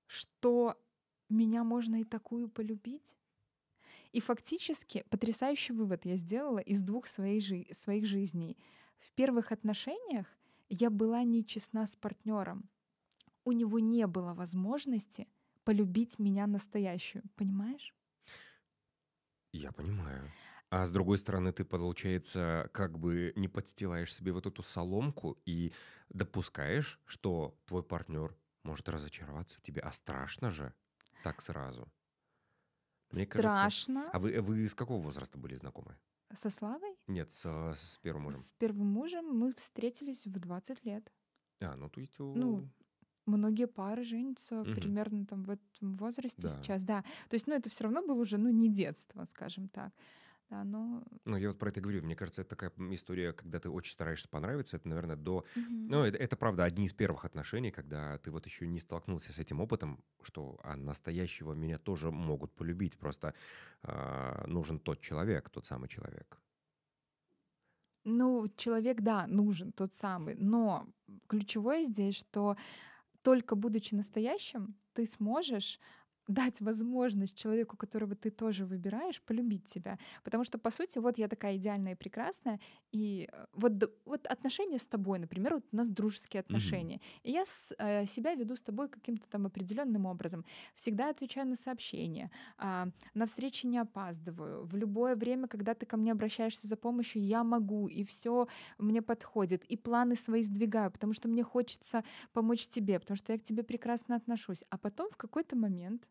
[0.08, 0.78] что
[1.30, 3.16] меня можно и такую полюбить.
[4.14, 8.58] И фактически потрясающий вывод я сделала из двух своей жи- своих жизней.
[9.00, 10.28] В первых отношениях
[10.70, 12.70] я была нечестна с партнером.
[13.44, 15.28] У него не было возможности
[15.66, 17.24] полюбить меня настоящую.
[17.36, 17.94] Понимаешь?
[19.52, 20.32] Я понимаю.
[20.76, 25.72] А с другой стороны, ты, получается, как бы не подстилаешь себе вот эту соломку и
[26.10, 29.82] допускаешь, что твой партнер может разочароваться в тебе.
[29.82, 30.74] А страшно же
[31.22, 31.88] так сразу.
[33.12, 34.06] Мне кажется- Страшно.
[34.12, 35.96] А вы, вы с какого возраста были знакомы?
[36.36, 36.98] Со Славой?
[37.06, 38.40] Нет, с, с первым мужем.
[38.40, 41.14] С первым мужем мы встретились в 20 лет.
[41.62, 42.18] А, ну то есть...
[42.18, 42.68] Ну,
[43.28, 44.74] Многие пары женятся Мгм.
[44.76, 46.50] примерно там в этом возрасте Да.
[46.50, 47.04] сейчас, да.
[47.30, 49.94] То есть, ну, это все равно было уже, ну, не детство, скажем так.
[50.54, 51.02] Да, но...
[51.26, 52.04] Ну, я вот про это говорю.
[52.04, 54.78] Мне кажется, это такая история, когда ты очень стараешься понравиться.
[54.78, 55.46] Это, наверное, до...
[55.56, 55.88] Мгм.
[55.88, 59.40] Ну, это, это правда одни из первых отношений, когда ты вот еще не столкнулся с
[59.40, 63.00] этим опытом, что а настоящего меня тоже могут полюбить.
[63.00, 63.34] Просто
[63.82, 66.38] а, нужен тот человек, тот самый человек.
[68.06, 70.86] Ну, человек, да, нужен тот самый, но
[71.28, 72.58] ключевое здесь, что
[73.24, 75.80] только будучи настоящим, ты сможешь
[76.28, 79.98] дать возможность человеку, которого ты тоже выбираешь, полюбить тебя.
[80.24, 82.60] Потому что, по сути, вот я такая идеальная и прекрасная,
[82.92, 83.74] и э, вот,
[84.06, 87.20] вот отношения с тобой, например, вот у нас дружеские отношения, mm-hmm.
[87.24, 90.46] и я с, э, себя веду с тобой каким-то там определенным образом.
[90.76, 94.66] Всегда отвечаю на сообщения, э, на встречи не опаздываю.
[94.66, 99.02] В любое время, когда ты ко мне обращаешься за помощью, я могу, и все мне
[99.02, 99.66] подходит.
[99.66, 103.64] И планы свои сдвигаю, потому что мне хочется помочь тебе, потому что я к тебе
[103.64, 104.64] прекрасно отношусь.
[104.70, 106.08] А потом в какой-то момент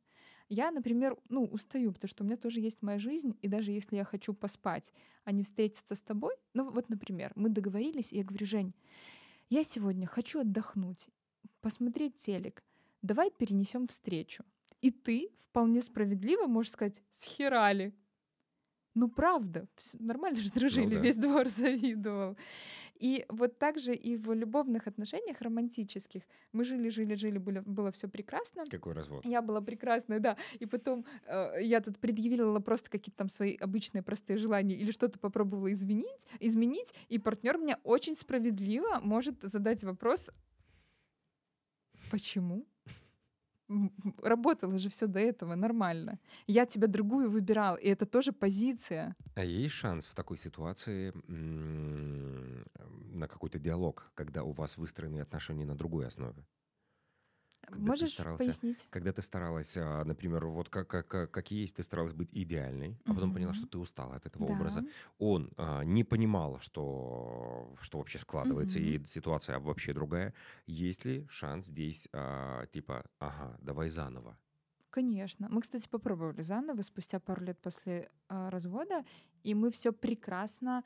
[0.55, 3.97] я, например, ну, устаю, потому что у меня тоже есть моя жизнь, и даже если
[3.97, 4.93] я хочу поспать,
[5.25, 8.75] а не встретиться с тобой, ну вот, например, мы договорились, и я говорю, Жень,
[9.49, 11.09] я сегодня хочу отдохнуть,
[11.63, 12.63] посмотреть телек,
[13.01, 14.45] давай перенесем встречу.
[14.83, 17.95] И ты вполне справедливо можешь сказать, схерали.
[18.95, 19.67] Ну правда,
[19.99, 21.01] нормально же дружили, ну, да.
[21.01, 22.37] весь двор завидовал.
[23.03, 26.23] И вот так же и в любовных отношениях романтических.
[26.53, 28.63] Мы жили, жили, жили, было, было все прекрасно.
[28.71, 29.25] Какой развод?
[29.25, 30.37] Я была прекрасная, да.
[30.61, 35.19] И потом э, я тут предъявила просто какие-то там свои обычные простые желания или что-то
[35.19, 40.31] попробовала изменить, изменить, и партнер мне очень справедливо может задать вопрос,
[42.11, 42.67] почему?
[44.23, 46.19] Работало же все до этого нормально.
[46.47, 49.17] Я тебя другую выбирал, и это тоже позиция.
[49.35, 51.13] А есть шанс в такой ситуации
[53.15, 56.45] на какой-то диалог, когда у вас выстроены отношения на другой основе?
[57.63, 58.87] Когда Можешь старался, пояснить?
[58.91, 63.15] Когда ты старалась, а, например, вот как, как, как есть, ты старалась быть идеальной, а
[63.15, 63.37] потом угу.
[63.37, 64.53] поняла, что ты устала от этого да.
[64.55, 64.85] образа.
[65.19, 68.87] Он а, не понимал, что, что вообще складывается, угу.
[68.87, 70.35] и ситуация вообще другая.
[70.67, 74.37] Есть ли шанс здесь, а, типа, ага, давай заново?
[74.91, 75.49] Конечно.
[75.51, 79.05] Мы, кстати, попробовали заново спустя пару лет после а, развода,
[79.43, 80.85] и мы все прекрасно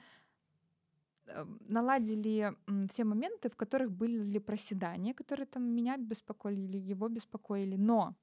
[1.69, 2.55] наладили
[2.89, 7.77] все моменты, в которых были проседания, которые там меня беспокоили или его беспокоили.
[7.77, 8.15] Но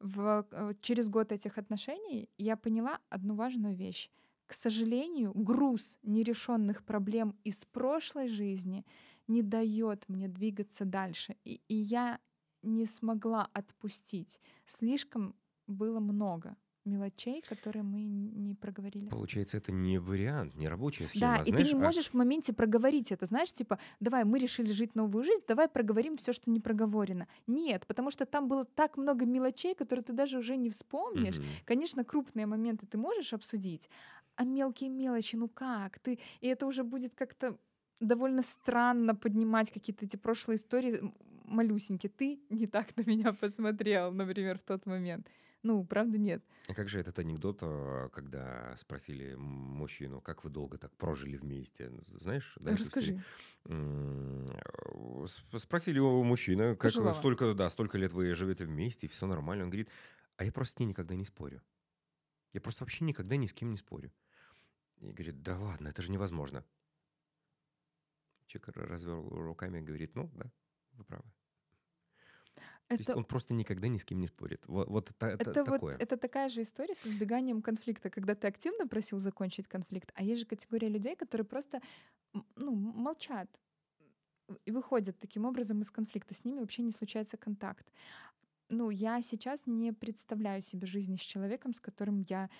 [0.00, 4.10] в, э, через год этих отношений я поняла одну важную вещь.
[4.46, 8.84] К сожалению, груз нерешенных проблем из прошлой жизни
[9.28, 11.36] не дает мне двигаться дальше.
[11.44, 12.18] И, и я
[12.62, 14.40] не смогла отпустить.
[14.66, 15.34] Слишком
[15.66, 19.08] было много мелочей, которые мы не проговорили.
[19.08, 21.20] Получается, это не вариант, не рабочая схема.
[21.20, 21.84] Да, знаешь, и ты не а...
[21.84, 26.16] можешь в моменте проговорить это, знаешь, типа, давай, мы решили жить новую жизнь, давай проговорим
[26.16, 27.26] все, что не проговорено.
[27.46, 31.36] Нет, потому что там было так много мелочей, которые ты даже уже не вспомнишь.
[31.36, 31.64] Mm-hmm.
[31.64, 33.88] Конечно, крупные моменты ты можешь обсудить,
[34.36, 35.98] а мелкие мелочи, ну как?
[35.98, 36.18] Ты...
[36.40, 37.58] И это уже будет как-то
[38.00, 41.12] довольно странно поднимать какие-то эти прошлые истории
[41.44, 42.10] малюсенькие.
[42.10, 45.26] Ты не так на меня посмотрел, например, в тот момент.
[45.62, 46.42] Ну, правда, нет.
[46.68, 51.92] А как же этот анекдот, а, когда спросили мужчину, как вы долго так прожили вместе?
[52.06, 52.54] Знаешь?
[52.58, 53.22] Да, Расскажи.
[55.58, 57.12] Спросили у мужчины, как Пожилого.
[57.12, 59.64] столько, да, столько лет вы живете вместе, и все нормально.
[59.64, 59.90] Он говорит,
[60.36, 61.62] а я просто с ней никогда не спорю.
[62.52, 64.12] Я просто вообще никогда ни с кем не спорю.
[64.96, 66.64] И говорит, да ладно, это же невозможно.
[68.46, 70.50] Человек развел руками и говорит, ну да,
[70.92, 71.30] вы правы.
[72.90, 73.04] Это...
[73.04, 74.66] То есть он просто никогда ни с кем не спорит.
[74.66, 75.94] Вот, вот это, это, такое.
[75.94, 80.24] Вот, это такая же история с избеганием конфликта, когда ты активно просил закончить конфликт, а
[80.24, 81.80] есть же категория людей, которые просто
[82.56, 83.48] ну, молчат
[84.64, 86.34] и выходят таким образом из конфликта.
[86.34, 87.86] С ними вообще не случается контакт.
[88.68, 92.50] Ну, я сейчас не представляю себе жизни с человеком, с которым я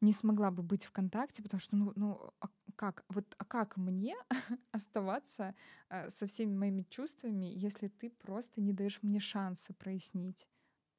[0.00, 3.76] не смогла бы быть в контакте, потому что, ну, ну а как, вот, а как
[3.76, 4.14] мне
[4.70, 5.54] оставаться
[5.90, 10.46] э, со всеми моими чувствами, если ты просто не даешь мне шанса прояснить?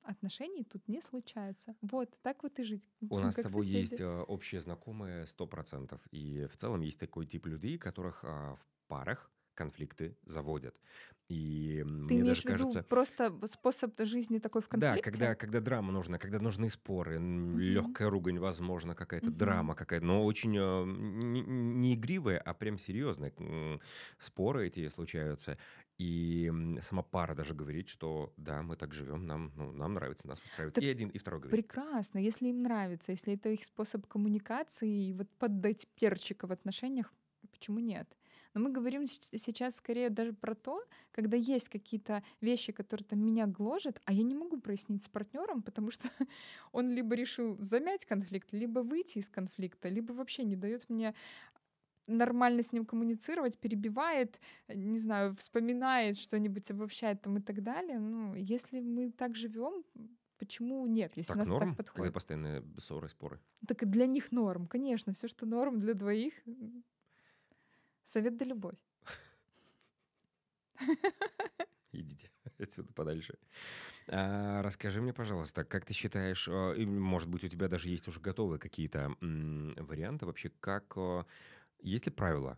[0.01, 1.75] Отношений тут не случается.
[1.81, 2.89] Вот, так вот и жить.
[3.09, 3.77] У нас с тобой соседи.
[3.77, 6.01] есть э, общие знакомые сто процентов.
[6.11, 10.79] И в целом есть такой тип людей, которых э, в парах конфликты заводят.
[11.27, 12.81] И Ты мне даже кажется...
[12.81, 14.95] просто способ жизни такой в конфликте?
[14.95, 17.57] Да, когда, когда драма нужна, когда нужны споры, угу.
[17.57, 19.37] легкая ругань, возможно, какая-то угу.
[19.37, 23.31] драма какая-то, но очень э, не, не игривая, а прям серьезная.
[24.17, 25.57] Споры эти случаются.
[25.99, 30.41] И сама пара даже говорит, что да, мы так живем, нам, ну, нам нравится, нас
[30.41, 30.73] устраивает.
[30.73, 31.67] Так и один, и второй говорит.
[31.67, 37.13] Прекрасно, если им нравится, если это их способ коммуникации, и вот поддать перчика в отношениях,
[37.51, 38.07] почему нет?
[38.53, 43.45] Но мы говорим сейчас скорее даже про то, когда есть какие-то вещи, которые там меня
[43.45, 46.09] гложат, а я не могу прояснить с партнером, потому что
[46.71, 51.13] он либо решил замять конфликт, либо выйти из конфликта, либо вообще не дает мне
[52.07, 57.99] нормально с ним коммуницировать, перебивает, не знаю, вспоминает что-нибудь, обобщает там и так далее.
[57.99, 59.83] Ну, если мы так живем,
[60.39, 62.05] почему нет, если так нас норм, так подходит?
[62.05, 63.39] Когда постоянные ссоры, споры.
[63.67, 66.33] Так и для них норм, конечно, все, что норм для двоих,
[68.09, 68.77] Совет да любовь.
[71.91, 72.31] Идите.
[72.57, 73.37] отсюда подальше.
[74.07, 78.19] А, расскажи мне, пожалуйста, как ты считаешь, а, может быть, у тебя даже есть уже
[78.19, 80.97] готовые какие-то варианты вообще, как...
[80.97, 81.25] А,
[81.81, 82.57] есть ли правила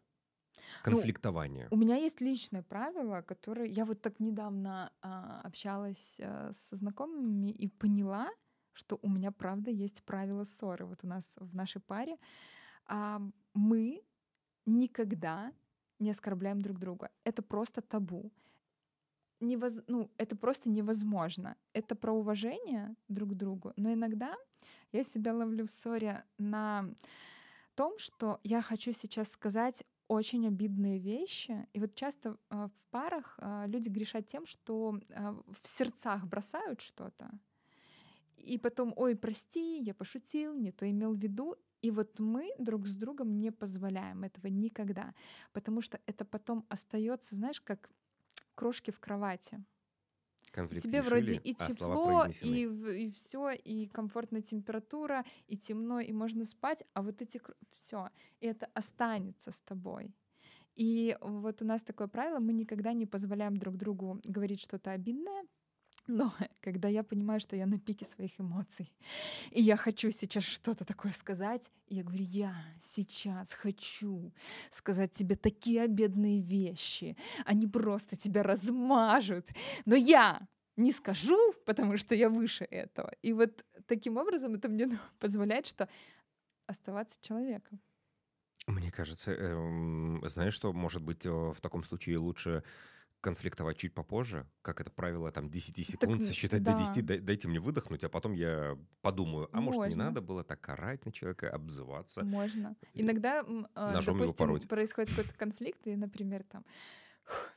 [0.55, 1.67] ну, конфликтования?
[1.69, 3.65] Ну, у меня есть личное правило, которое...
[3.65, 8.29] Я вот так недавно а, общалась а, со знакомыми и поняла,
[8.71, 10.85] что у меня, правда, есть правило ссоры.
[10.85, 12.15] Вот у нас в нашей паре
[12.85, 13.21] а,
[13.53, 14.01] мы
[14.65, 15.51] никогда
[15.99, 17.09] не оскорбляем друг друга.
[17.23, 18.31] Это просто табу.
[19.39, 19.81] Невоз...
[19.87, 21.55] Ну, это просто невозможно.
[21.73, 23.73] Это про уважение друг к другу.
[23.75, 24.35] Но иногда
[24.91, 26.85] я себя ловлю в ссоре на
[27.75, 31.67] том, что я хочу сейчас сказать очень обидные вещи.
[31.73, 36.81] И вот часто э, в парах э, люди грешат тем, что э, в сердцах бросают
[36.81, 37.31] что-то.
[38.35, 41.55] И потом, ой, прости, я пошутил, не то имел в виду.
[41.81, 45.13] И вот мы друг с другом не позволяем этого никогда,
[45.51, 47.89] потому что это потом остается, знаешь, как
[48.55, 49.63] крошки в кровати.
[50.51, 56.01] Конфликт Тебе решили, вроде и а тепло, и, и все, и комфортная температура, и темно,
[56.01, 57.41] и можно спать, а вот эти
[57.71, 58.09] все,
[58.41, 60.13] и это останется с тобой.
[60.75, 65.43] И вот у нас такое правило: мы никогда не позволяем друг другу говорить что-то обидное,
[66.07, 68.91] но когда я понимаю, что я на пике своих эмоций,
[69.51, 74.33] и я хочу сейчас что-то такое сказать, я говорю, я сейчас хочу
[74.71, 79.49] сказать тебе такие обедные вещи, они просто тебя размажут,
[79.85, 83.11] но я не скажу, потому что я выше этого.
[83.21, 84.87] И вот таким образом это мне
[85.19, 85.89] позволяет, что
[86.67, 87.79] оставаться человеком.
[88.67, 92.63] Мне кажется, эм, знаешь, что может быть э, в таком случае лучше
[93.21, 96.73] конфликтовать чуть попозже, как это правило, там 10 секунд, так, сосчитать да.
[96.75, 99.81] до 10, дай, дайте мне выдохнуть, а потом я подумаю, а Можно.
[99.81, 102.23] может не надо было так орать на человека, обзываться.
[102.23, 102.75] Можно.
[102.93, 106.65] Иногда, э, Ножом допустим, происходит какой-то конфликт, и, например, там,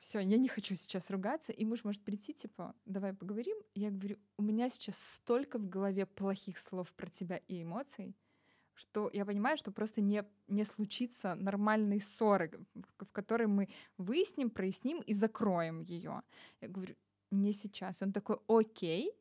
[0.01, 3.57] все, я не хочу сейчас ругаться, и муж может прийти, типа, давай поговорим.
[3.75, 8.15] Я говорю, у меня сейчас столько в голове плохих слов про тебя и эмоций,
[8.75, 15.01] что я понимаю, что просто не, не случится нормальной ссоры, в которой мы выясним, проясним
[15.01, 16.23] и закроем ее.
[16.61, 16.95] Я говорю,
[17.31, 18.03] не сейчас.
[18.03, 19.13] Он такой, окей,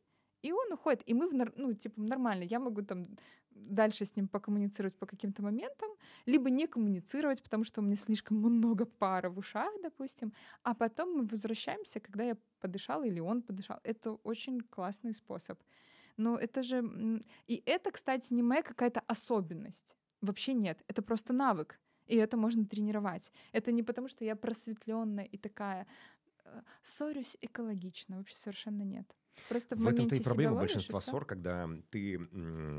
[0.42, 1.04] и он уходит.
[1.06, 2.44] И мы, в, ну, типа, нормально.
[2.44, 3.08] Я могу там
[3.50, 5.90] дальше с ним покоммуницировать по каким-то моментам,
[6.26, 10.34] либо не коммуницировать, потому что у меня слишком много пара в ушах, допустим.
[10.64, 13.80] А потом мы возвращаемся, когда я подышала или он подышал.
[13.84, 15.60] Это очень классный способ.
[16.18, 16.84] Но это же...
[17.48, 19.96] И это, кстати, не моя какая-то особенность.
[20.22, 20.84] Вообще нет.
[20.88, 21.80] Это просто навык.
[22.08, 23.32] И это можно тренировать.
[23.52, 25.88] Это не потому, что я просветленная и такая
[26.44, 28.18] э, ссорюсь экологично.
[28.18, 29.16] Вообще совершенно нет.
[29.50, 32.20] Просто в, в этом-то и проблема большинства ссор, когда ты,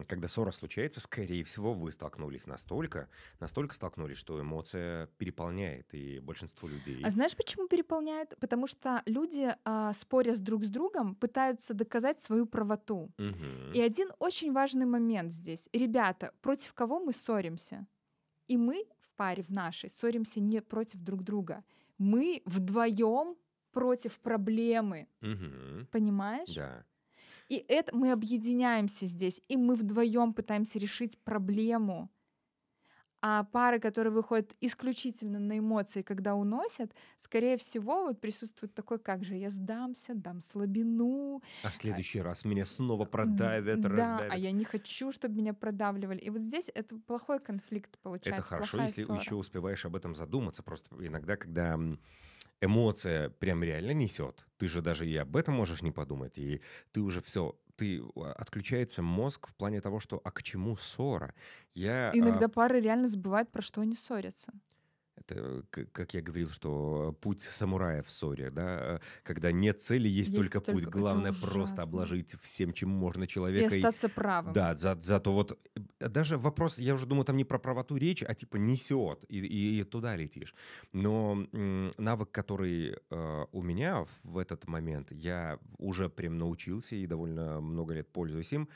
[0.07, 3.09] когда ссора случается, скорее всего, вы столкнулись настолько,
[3.41, 7.03] настолько столкнулись, что эмоция переполняет, и большинство людей.
[7.05, 8.35] А знаешь, почему переполняет?
[8.41, 13.11] Потому что люди, а, споря с друг с другом, пытаются доказать свою правоту.
[13.19, 13.73] Угу.
[13.75, 15.69] И один очень важный момент здесь.
[15.73, 17.87] Ребята, против кого мы ссоримся?
[18.47, 21.65] И мы в паре, в нашей, ссоримся не против друг друга.
[21.99, 23.37] Мы вдвоем
[23.75, 25.09] против проблемы.
[25.21, 25.89] Угу.
[25.91, 26.55] Понимаешь?
[26.55, 26.85] Да.
[27.49, 32.11] И это мы объединяемся здесь, и мы вдвоем пытаемся решить проблему.
[33.27, 39.25] А пары, которые выходят исключительно на эмоции, когда уносят, скорее всего, вот присутствует такой, как
[39.25, 41.43] же я сдамся, дам слабину.
[41.63, 44.31] А в следующий а, раз меня снова продавят, да, раздавят.
[44.31, 46.19] а я не хочу, чтобы меня продавливали.
[46.19, 48.43] И вот здесь это плохой конфликт получается.
[48.43, 49.19] Это хорошо, если ссора.
[49.19, 50.63] еще успеваешь об этом задуматься.
[50.63, 51.81] Просто иногда, когда
[52.65, 54.47] эмоция прям реально несет.
[54.59, 56.39] Ты же даже и об этом можешь не подумать.
[56.39, 56.61] И
[56.93, 61.35] ты уже все, ты а, отключается мозг в плане того, что а к чему ссора?
[61.73, 62.49] Я, Иногда а...
[62.49, 64.53] пары реально забывают, про что они ссорятся.
[65.17, 70.35] Это, как я говорил, что путь самурая в ссоре, да, когда нет цели, есть, есть
[70.35, 70.85] только, только путь.
[70.93, 73.75] Главное просто обложить всем, чем можно человека.
[73.75, 74.53] И остаться и, правым.
[74.53, 75.59] Да, за, зато вот
[76.01, 79.39] э, даже вопрос, я уже думаю, там не про правоту речь, а типа несет, и,
[79.39, 80.55] и, и туда летишь.
[80.93, 87.07] Но м, навык, который э, у меня в этот момент, я уже прям научился и
[87.07, 88.69] довольно много лет пользуюсь им,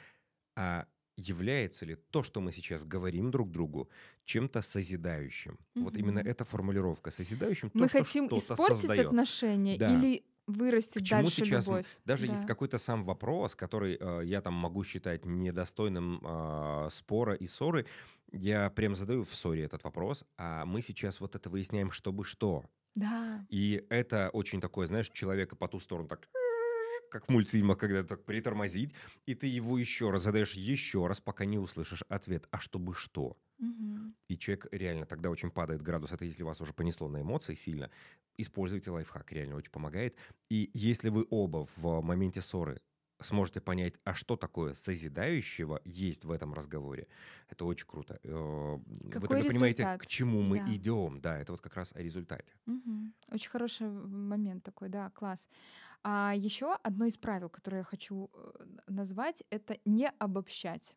[0.57, 0.87] а
[1.19, 3.91] является ли то, что мы сейчас говорим друг другу,
[4.25, 5.59] чем-то созидающим?
[5.75, 5.85] Угу.
[5.85, 7.71] Вот именно эта формулировка созидающим.
[7.75, 9.07] Мы то, хотим испортить создает.
[9.07, 9.93] отношения да.
[9.93, 11.87] или вырастить К чему дальше сейчас, любовь.
[12.05, 12.33] Даже да.
[12.33, 17.85] есть какой-то сам вопрос, который э, я там могу считать недостойным э, спора и ссоры,
[18.33, 22.65] я прям задаю в ссоре этот вопрос, а мы сейчас вот это выясняем, чтобы что.
[22.95, 23.45] Да.
[23.49, 26.29] И это очень такое, знаешь, человека по ту сторону так
[27.11, 28.95] как в мультфильмах, когда так притормозить,
[29.27, 32.47] и ты его еще раз задаешь еще раз, пока не услышишь ответ.
[32.51, 33.37] А чтобы что?
[33.59, 34.15] Мгм.
[34.29, 36.13] И человек реально тогда очень падает градус.
[36.13, 37.91] Это если вас уже понесло на эмоции сильно.
[38.37, 40.17] Используйте лайфхак, реально очень помогает.
[40.51, 42.83] И если вы оба в моменте ссоры
[43.21, 47.09] сможете понять, а что такое созидающего есть в этом разговоре,
[47.49, 48.21] это очень круто.
[48.23, 48.77] Э,
[49.13, 50.01] Вы Какой тогда понимаете, результат?
[50.01, 50.65] к чему мы Да.
[50.65, 51.21] идем.
[51.21, 52.55] Да, это вот как раз о результате.
[52.67, 53.15] Мгм.
[53.33, 55.49] Очень хороший момент такой, да, класс.
[56.11, 60.95] А еще одно из правил, которое я хочу э, назвать, это не обобщать.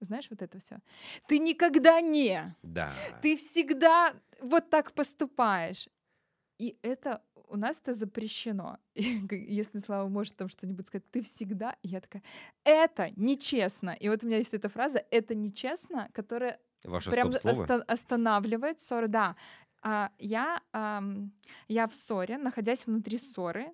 [0.00, 0.80] Знаешь вот это все?
[1.28, 2.92] Ты никогда не, Да.
[3.22, 4.12] ты всегда
[4.42, 5.88] вот так поступаешь.
[6.58, 8.76] И это у нас это запрещено.
[8.94, 12.22] И если Слава может там что-нибудь сказать, ты всегда, и я такая,
[12.64, 13.96] это нечестно.
[13.98, 19.08] И вот у меня есть эта фраза, это нечестно, которая Ваше прям оста- останавливает ссоры,
[19.08, 19.36] да.
[19.80, 21.32] А, я, ам,
[21.68, 23.72] я в ссоре, находясь внутри ссоры,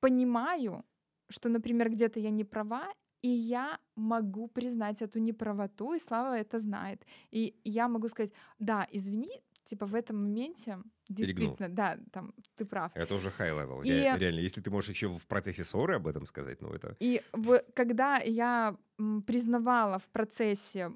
[0.00, 0.84] понимаю,
[1.28, 6.58] что, например, где-то я не права, и я могу признать эту неправоту, и Слава это
[6.58, 7.06] знает.
[7.30, 12.92] И я могу сказать, да, извини, типа в этом моменте действительно, да, там ты прав.
[12.94, 13.82] Это уже high level.
[13.84, 16.96] И- Ре- Реально, если ты можешь еще в процессе ссоры об этом сказать, ну это...
[17.00, 18.76] И в- когда я
[19.26, 20.90] признавала в процессе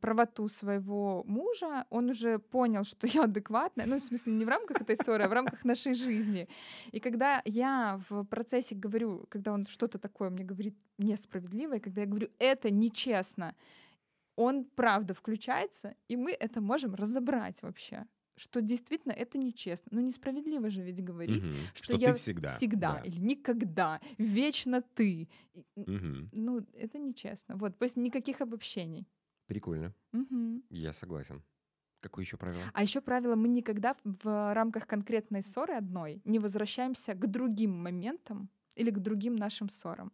[0.00, 4.80] правоту своего мужа, он уже понял, что я адекватная, ну, в смысле, не в рамках
[4.80, 6.48] этой ссоры, а в рамках нашей жизни.
[6.92, 12.06] И когда я в процессе говорю, когда он что-то такое мне говорит несправедливое, когда я
[12.06, 13.54] говорю, это нечестно,
[14.38, 18.06] он правда включается, и мы это можем разобрать вообще
[18.40, 19.88] что действительно это нечестно.
[19.90, 21.56] Ну, несправедливо же ведь говорить, Мгм.
[21.74, 22.48] что, Что я всегда.
[22.48, 23.00] всегда да.
[23.00, 25.28] или никогда, вечно ты.
[25.74, 26.30] Мгм.
[26.32, 27.56] Ну, это нечестно.
[27.56, 29.08] Вот, то есть никаких обобщений.
[29.46, 29.92] Прикольно.
[30.12, 30.62] Мгм.
[30.70, 31.42] Я согласен.
[32.00, 32.62] Какое еще правило?
[32.74, 38.50] А еще правило, мы никогда в рамках конкретной ссоры одной не возвращаемся к другим моментам
[38.76, 40.12] или к другим нашим ссорам.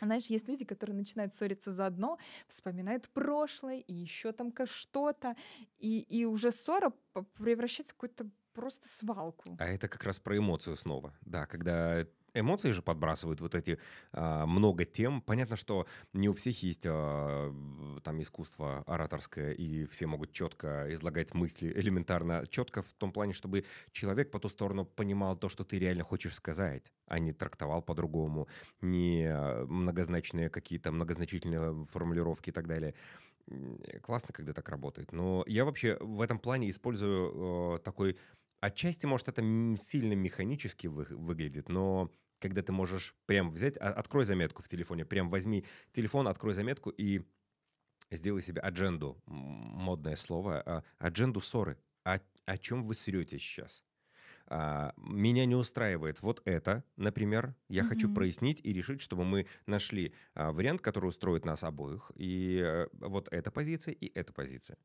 [0.00, 5.36] Знаешь, есть люди, которые начинают ссориться заодно, вспоминают прошлое и еще там что-то,
[5.78, 6.92] и, и уже ссора
[7.36, 9.56] превращается в какую-то просто свалку.
[9.58, 11.14] А это как раз про эмоцию снова.
[11.22, 13.78] Да, когда эмоции же подбрасывают вот эти
[14.12, 15.20] а, много тем.
[15.20, 17.52] Понятно, что не у всех есть а,
[18.02, 23.64] там искусство ораторское, и все могут четко излагать мысли элементарно, четко в том плане, чтобы
[23.92, 28.48] человек по ту сторону понимал то, что ты реально хочешь сказать, а не трактовал по-другому,
[28.80, 32.94] не а, многозначные какие-то многозначительные формулировки и так далее.
[34.02, 35.12] Классно, когда так работает.
[35.12, 38.18] Но я вообще в этом плане использую э, такой
[38.60, 39.42] Отчасти, может, это
[39.76, 45.04] сильно механически вы- выглядит, но когда ты можешь прям взять, а- открой заметку в телефоне,
[45.04, 47.22] прям возьми телефон, открой заметку и
[48.10, 51.78] сделай себе адженду, модное слово, а, адженду ссоры.
[52.04, 53.84] О, о чем вы срете сейчас?
[54.46, 57.54] А, меня не устраивает вот это, например.
[57.68, 58.10] Я хочу Мгм.
[58.10, 62.12] прояснить и решить, чтобы мы нашли а, вариант, который устроит нас обоих.
[62.16, 64.78] И э, вот эта позиция и эта позиция.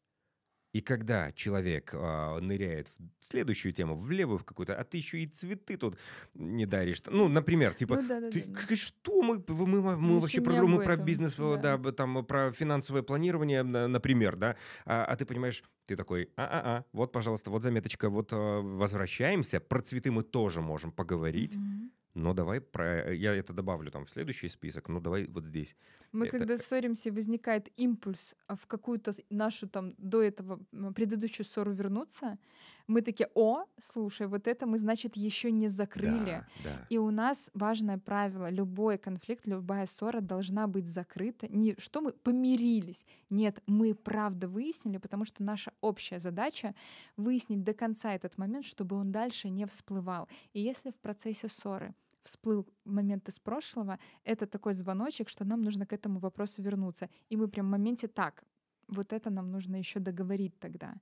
[0.73, 5.19] И когда человек а, ныряет в следующую тему, в левую в какую-то, а ты еще
[5.19, 5.97] и цветы тут
[6.33, 7.01] не даришь.
[7.05, 10.41] Ну, например, типа, ну да, да, ты да, что мы, мы, мы, мы Ещё вообще
[10.41, 11.77] про, мы про бизнес, э, да.
[11.77, 14.55] да, там про финансовое планирование, на- например, да,
[14.85, 19.79] а, а ты понимаешь, ты такой, а-а-а, вот, пожалуйста, вот заметочка, вот э, возвращаемся, про
[19.81, 21.91] цветы мы тоже можем поговорить, Мгм.
[22.13, 25.75] Но давай про, я это добавлю там в следующий список, ну давай вот здесь.
[26.11, 30.59] Мы Это- когда ссоримся, и возникает импульс а, в какую-то нашу там до этого
[30.95, 32.37] предыдущую ссору вернуться,
[32.87, 36.25] мы такие, о, слушай, вот это мы, значит, еще не закрыли.
[36.25, 36.87] Да, да.
[36.89, 41.47] И у нас важное правило, любой конфликт, любая ссора должна быть закрыта.
[41.47, 43.05] Не что мы помирились.
[43.29, 46.75] Нет, мы правда выяснили, потому что наша общая задача
[47.15, 50.27] выяснить до конца этот момент, чтобы он дальше не всплывал.
[50.51, 55.85] И если в процессе ссоры всплыл момент из прошлого, это такой звоночек, что нам нужно
[55.85, 57.09] к этому вопросу вернуться.
[57.29, 58.43] И мы прям в моменте так,
[58.87, 60.95] вот это нам нужно еще договорить тогда.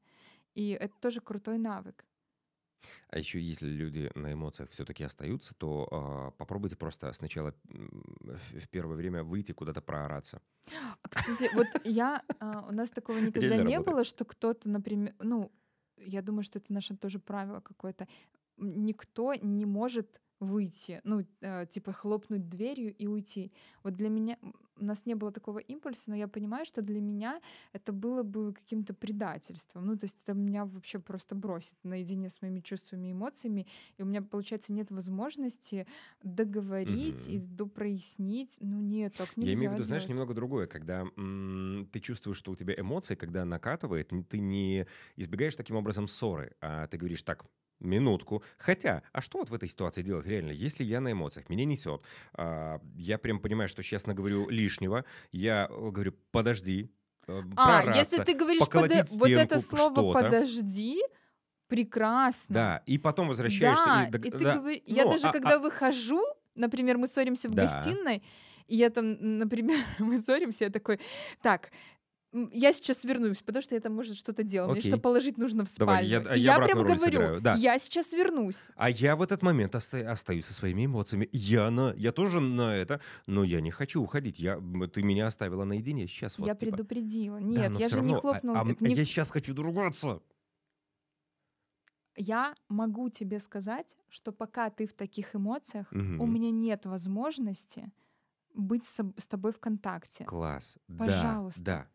[0.56, 2.06] И это тоже крутой навык.
[3.10, 8.96] А еще если люди на эмоциях все-таки остаются, то а, попробуйте просто сначала в первое
[8.96, 10.42] время выйти куда-то проораться.
[11.04, 13.96] А, Кстати, вот я, а, у нас такого никогда Реально не работает.
[13.96, 15.52] было, что кто-то, например, ну,
[15.98, 18.08] я думаю, что это наше тоже правило какое-то.
[18.58, 23.54] Никто не может выйти, ну, э, типа хлопнуть дверью и уйти.
[23.84, 24.38] Вот для меня,
[24.78, 27.42] у нас не было такого импульса, но я понимаю, что для меня
[27.74, 29.86] это было бы каким-то предательством.
[29.86, 34.04] Ну, то есть это меня вообще просто бросит наедине с моими чувствами и эмоциями, и
[34.04, 35.88] у меня, получается, нет возможности
[36.24, 37.40] договорить и Мгм.
[37.40, 38.58] допрояснить.
[38.60, 42.38] Ну, нет, так нельзя Я имею в виду, знаешь, немного другое, когда м, ты чувствуешь,
[42.38, 47.24] что у тебя эмоции, когда накатывает, ты не избегаешь таким образом ссоры, а ты говоришь
[47.24, 47.46] так,
[47.82, 48.44] минутку.
[48.58, 50.52] Хотя, а что вот в этой ситуации делать реально?
[50.52, 52.02] Если я на эмоциях, меня несет,
[52.34, 56.90] а, я прям понимаю, что сейчас наговорю лишнего, я э, говорю, подожди,
[57.28, 61.00] э, А, если ты говоришь подо- поколотить вот это стенку, слово подожди,
[61.68, 62.54] прекрасно.
[62.54, 63.86] Да, и потом возвращаешься.
[63.86, 64.56] Да, и и ты да.
[64.58, 66.22] говори- Я даже а- когда а- выхожу,
[66.56, 67.64] например, мы ссоримся в Да.
[67.66, 68.24] гостиной,
[68.68, 71.00] и я там, например, мы ссоримся, я такой,
[71.42, 71.72] так,
[72.34, 74.72] я сейчас вернусь, потому что я там, может, что-то делала.
[74.72, 76.22] Мне что положить нужно в спальню.
[76.22, 77.56] Давай, я- я я прям говорю, сыграю, да.
[77.56, 78.70] я сейчас вернусь.
[78.76, 81.28] А я в этот момент оста- остаюсь со своими эмоциями.
[81.34, 84.40] Я на, я тоже на это, но я не хочу уходить.
[84.40, 84.62] Я,
[84.94, 86.38] ты меня оставила наедине сейчас.
[86.38, 86.72] Вот, я типа.
[86.78, 87.40] предупредила.
[87.40, 88.60] Да, Нет, но я же не равно, а- хлопнула.
[88.62, 90.22] А, это не я сейчас хочу другаться.
[92.18, 96.34] Я могу тебе сказать, что пока ты в таких эмоциях, у Мгм.
[96.34, 97.92] меня нет возможности
[98.54, 100.26] быть с, с тобой в контакте.
[100.26, 100.78] Класс.
[100.98, 101.62] Пожалуйста.
[101.64, 101.88] Да, да.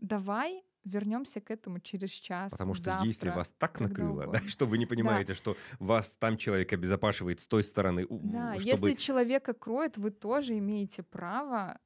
[0.00, 2.52] Давай вернемся к этому через час.
[2.52, 6.36] Потому что завтра, если вас так накрыло, да, что вы не понимаете, что вас там
[6.36, 8.68] человек обезопашивает с той стороны, Да, чтобы...
[8.68, 11.78] если человека кроет, вы тоже имеете право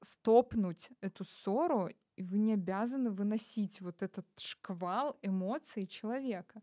[0.00, 6.62] стопнуть эту ссору, и вы не обязаны выносить вот этот шквал эмоций человека.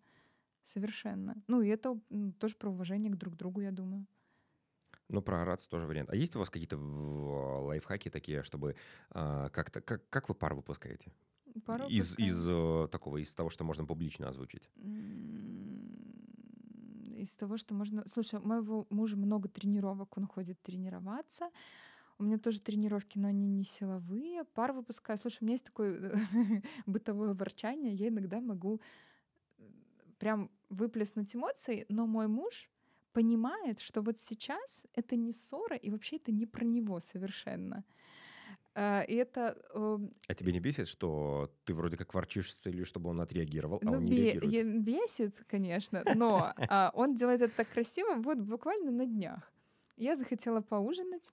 [0.63, 1.41] Совершенно.
[1.47, 1.99] Ну, и это
[2.39, 4.05] тоже про уважение к друг другу, я думаю.
[5.09, 6.09] Ну, проораться тоже вариант.
[6.11, 8.75] А есть у вас какие-то лайфхаки такие, чтобы
[9.09, 9.81] а, как-то...
[9.81, 11.11] Как, как вы пар выпускаете?
[11.65, 12.29] Пару Из, выпускаем.
[12.29, 14.69] из э, такого, из того, что можно публично озвучить.
[17.17, 18.07] Из того, что можно...
[18.07, 21.49] Слушай, у моего мужа много тренировок, он ходит тренироваться.
[22.19, 24.43] У меня тоже тренировки, но они не силовые.
[24.43, 25.17] Пар выпускаю.
[25.17, 26.13] Слушай, у меня есть такое
[26.85, 27.93] бытовое ворчание.
[27.95, 28.79] Я иногда могу
[29.57, 29.63] э,
[30.19, 32.69] прям выплеснуть эмоции, но мой муж
[33.13, 37.83] понимает, что вот сейчас это не ссора, и вообще это не про него совершенно.
[38.75, 39.97] Э, И это э,
[40.27, 43.91] А тебе не бесит, что ты вроде как ворчишь с целью, чтобы он отреагировал, а
[43.91, 44.53] Ну, он не бе- реагирует?
[44.63, 49.51] бесит, конечно, но а, он делает это так красиво, вот буквально на днях.
[49.97, 51.31] Я захотела поужинать.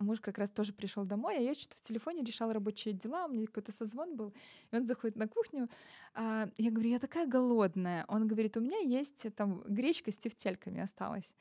[0.00, 3.28] Муж как раз тоже пришел домой, а я что-то в телефоне решала рабочие дела, у
[3.28, 4.34] меня какой-то созвон был,
[4.72, 5.68] и он заходит на кухню.
[6.14, 8.04] а, я говорю, я такая голодная.
[8.08, 11.34] Он говорит, у меня есть там гречка с тефтельками осталась.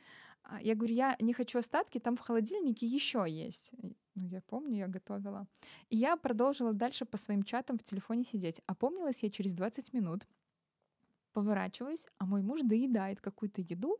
[0.43, 3.71] А, Я говорю, я не хочу остатки, там в холодильнике еще есть.
[4.15, 5.47] Ну, я помню, я готовила.
[5.89, 8.61] И я продолжила дальше по своим чатам в телефоне сидеть.
[8.67, 10.27] Опомнилась я через 20 минут.
[11.31, 13.97] Поворачиваюсь, а мой муж доедает какую-то еду.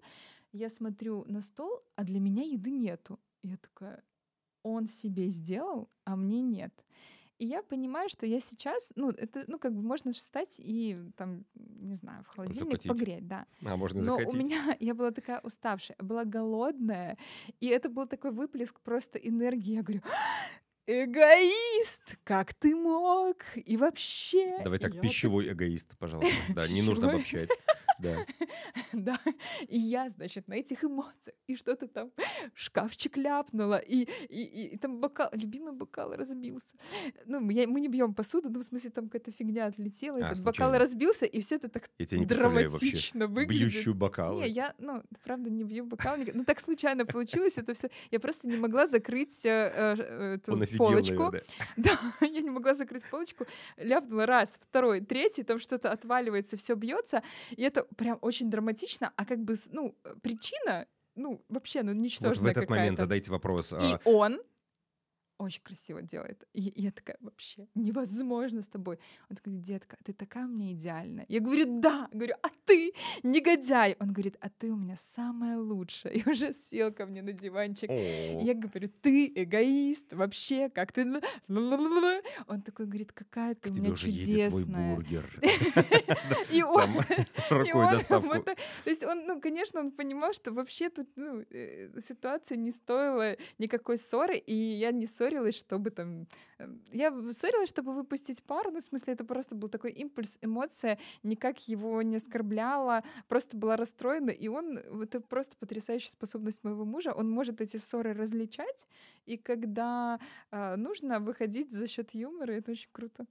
[0.52, 3.20] Я смотрю на стол, а для меня еды нету.
[3.42, 4.04] Я такая,
[4.64, 6.74] он себе сделал, а мне нет.
[7.40, 10.98] И я понимаю, что я сейчас, ну, это, ну, как бы можно же встать и
[11.18, 12.92] там, не знаю, в холодильник Закатить.
[12.92, 13.46] погреть, да.
[13.66, 14.34] А можно Но закатить.
[14.34, 17.18] у меня, я была такая уставшая, была голодная,
[17.60, 19.74] и это был такой выплеск просто энергии.
[19.74, 20.02] Я говорю,
[20.86, 23.38] эгоист, как ты мог?
[23.56, 24.60] И вообще...
[24.64, 26.34] Давай так, пищевой эгоист, пожалуйста.
[26.50, 27.50] Да, не нужно обобщать.
[28.00, 28.26] Да.
[28.94, 29.20] Да,
[29.68, 32.12] и я, значит, на этих эмоциях, и что-то там,
[32.54, 36.76] шкафчик ляпнула, и, и, и- и там бокал, любимый бокал разбился.
[37.26, 40.38] Ну, я- мы не бьем посуду, ну, в смысле, там какая-то фигня отлетела, А, этот
[40.38, 40.72] случайно.
[40.74, 43.72] бокал разбился, и все это так Я тебя не драматично выглядит.
[43.74, 44.42] Бьющую бокалы.
[44.44, 46.18] Не, я, ну, правда, не бью бокал.
[46.18, 47.90] никак- Ну, так случайно получилось это все.
[48.12, 51.32] Я просто не могла закрыть э, э, эту Он офигел, полочку.
[51.78, 53.46] Да, я не могла закрыть полочку.
[53.78, 57.24] Ляпнула раз, второй, третий, там что-то отваливается, все бьется.
[57.52, 59.12] И это прям очень драматично.
[59.16, 63.32] А как бы, ну, э, причина, ну, вообще, ну, Вот ничтожная в этот момент задайте
[63.32, 63.74] вопрос.
[63.74, 64.42] И а, он
[65.44, 66.44] очень красиво делает.
[66.54, 69.00] И я такая, вообще, невозможно с тобой.
[69.30, 71.26] Он такой, детка, ты такая у меня идеальная.
[71.30, 72.10] Я говорю, да.
[72.12, 73.96] Говорю, а ты негодяй.
[74.00, 76.14] Он говорит, а ты у меня самая лучшая.
[76.14, 77.90] И уже сел ко мне на диванчик.
[77.90, 81.06] «О, И Я говорю, ты эгоист, вообще, как ты...
[81.48, 82.22] ла-ла-ла-ла».
[82.48, 85.00] Он такой говорит, какая ты у меня чудесная.
[86.52, 88.44] И он, и рукой доставку.
[88.44, 93.36] то есть он, ну, конечно, он понимал, что вообще тут ну, э, ситуация не стоила
[93.58, 96.28] никакой ссоры, и я не ссорилась, чтобы там...
[96.58, 101.00] э, Я ссорилась, чтобы выпустить пару, ну, в смысле, это просто был такой импульс, эмоция,
[101.24, 104.78] никак его не оскорбляла, просто была расстроена, и он...
[104.78, 108.88] Это просто потрясающая способность моего мужа, он может эти ссоры различать,
[109.26, 110.20] и когда
[110.52, 113.26] а, нужно выходить за счет юмора, это очень круто.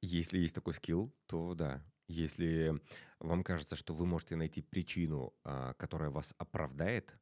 [0.00, 1.82] Если есть такой скилл, то да.
[2.08, 2.78] Если
[3.18, 7.16] вам кажется, что вы можете найти причину, а, которая вас оправдает,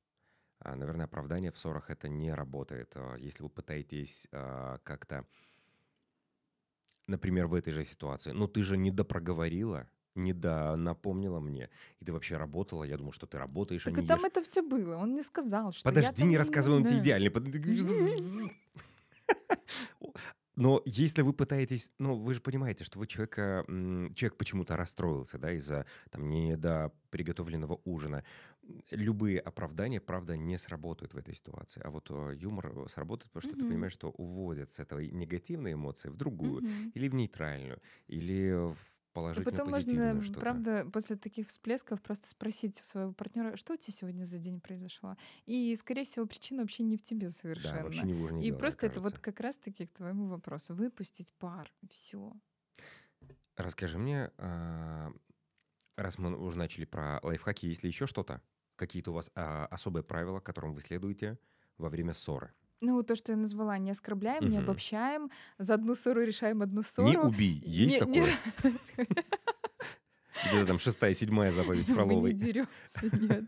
[0.65, 2.93] наверное, оправдание в ссорах это не работает.
[2.95, 5.27] А, Если вы пытаетесь а, как-то,
[7.07, 12.05] например, в этой же ситуации, ну ты же не допроговорила, не до напомнила мне, и
[12.05, 14.27] ты вообще работала, я думаю, что ты работаешь, а Так не и там ешь.
[14.27, 17.03] это все было, он мне сказал, что Подожди, не рассказывай, он тебе да.
[17.03, 17.31] идеальный.
[17.31, 17.45] Под-
[20.55, 25.51] Но если вы пытаетесь, ну, вы же понимаете, что вы человека, человек почему-то расстроился, да,
[25.53, 28.23] из-за там недоприготовленного ужина.
[28.91, 31.81] Любые оправдания, правда, не сработают в этой ситуации.
[31.85, 33.67] А вот э, юмор сработает, потому что ты Мгм.
[33.67, 36.93] понимаешь, что уводят с этой негативной эмоции в другую, Мгм.
[36.95, 38.79] или в нейтральную, или в
[39.35, 40.37] И положительную, потом позитивную можно, что-то.
[40.37, 44.61] правда, после таких всплесков просто спросить у своего партнера, что у тебя сегодня за день
[44.61, 45.17] произошло.
[45.47, 48.07] И, скорее всего, причина вообще не в тебе Да, вообще совершенно.
[48.07, 50.75] не в И дело, просто это вот как раз-таки к твоему вопросу.
[50.75, 51.73] Выпустить пар.
[51.89, 52.35] Все.
[53.57, 55.13] Расскажи мне, а,
[55.97, 58.43] раз мы уже начали про лайфхаки, есть ли еще что-то?
[58.83, 61.39] Какие-то у вас а, особые правила, которым вы следуете
[61.79, 62.51] во время ссоры?
[62.81, 64.65] Ну, то, что я назвала, не оскорбляем, не Мгм.
[64.65, 67.29] обобщаем, за одну ссору решаем одну Не ссору.
[67.29, 67.63] убий.
[67.65, 68.37] Есть Не- не такое?
[70.49, 72.33] Где-то там шестая, седьмая заповедь Мы не Фроловой.
[72.33, 73.45] деремся, нет.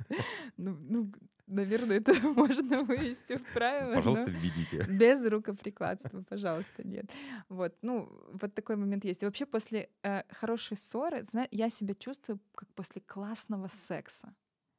[0.57, 1.13] Ну, ну,
[1.49, 3.95] наверное, это можно вывести в правило.
[3.97, 4.87] Пожалуйста, введите.
[4.89, 7.07] Без рукоприкладства, пожалуйста, нет.
[7.49, 8.09] Вот, ну,
[8.41, 9.23] вот такой момент есть.
[9.23, 14.33] И вообще после э, хорошей ссоры, зна- я себя чувствую как после классного секса.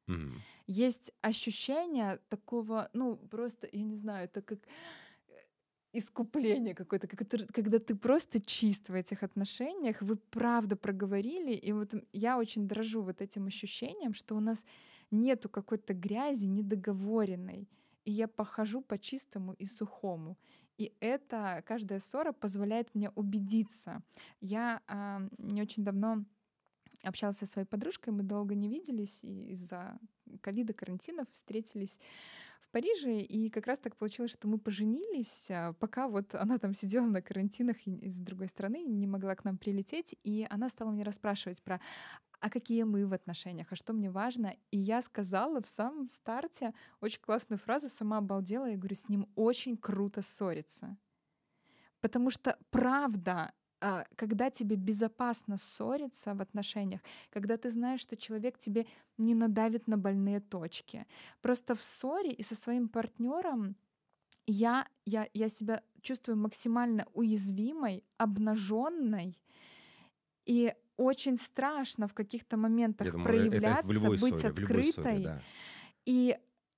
[0.08, 0.46] Мгм.
[0.68, 4.60] Есть ощущение такого, ну, просто, я не знаю, это как
[5.28, 5.32] э,
[5.94, 12.38] искупление какое-то, когда ты просто чист в этих отношениях, вы правда проговорили, и вот я
[12.38, 14.66] очень дрожу вот этим ощущением, что у нас
[15.12, 17.70] нету какой-то грязи недоговоренной,
[18.06, 20.38] и я похожу по чистому и сухому.
[20.78, 24.04] И это, каждая ссора позволяет мне убедиться.
[24.42, 26.26] Я а, не очень давно
[27.06, 29.98] общалась со своей подружкой, мы долго не виделись, и из-за
[30.42, 32.00] ковида, карантинов встретились
[32.62, 36.74] в Париже, и как раз так получилось, что мы поженились, а, пока вот она там
[36.74, 41.04] сидела на карантинах из другой страны, не могла к нам прилететь, и она стала мне
[41.04, 41.80] расспрашивать про
[42.40, 44.56] а какие мы в отношениях, а что мне важно.
[44.70, 49.28] И я сказала в самом старте очень классную фразу, сама обалдела, я говорю, с ним
[49.36, 50.98] очень круто ссориться.
[52.02, 53.54] Потому что правда,
[54.16, 58.86] когда тебе безопасно ссориться в отношениях, когда ты знаешь, что человек тебе
[59.18, 61.06] не надавит на больные точки.
[61.42, 63.76] Просто в ссоре и со своим партнером
[64.48, 69.40] я, я, я себя чувствую максимально уязвимой, обнаженной.
[70.46, 75.24] И очень страшно в каких-то моментах думаю, проявляться, быть ссоре, любой ссоре, открытой.
[75.24, 75.42] да.
[76.06, 76.38] И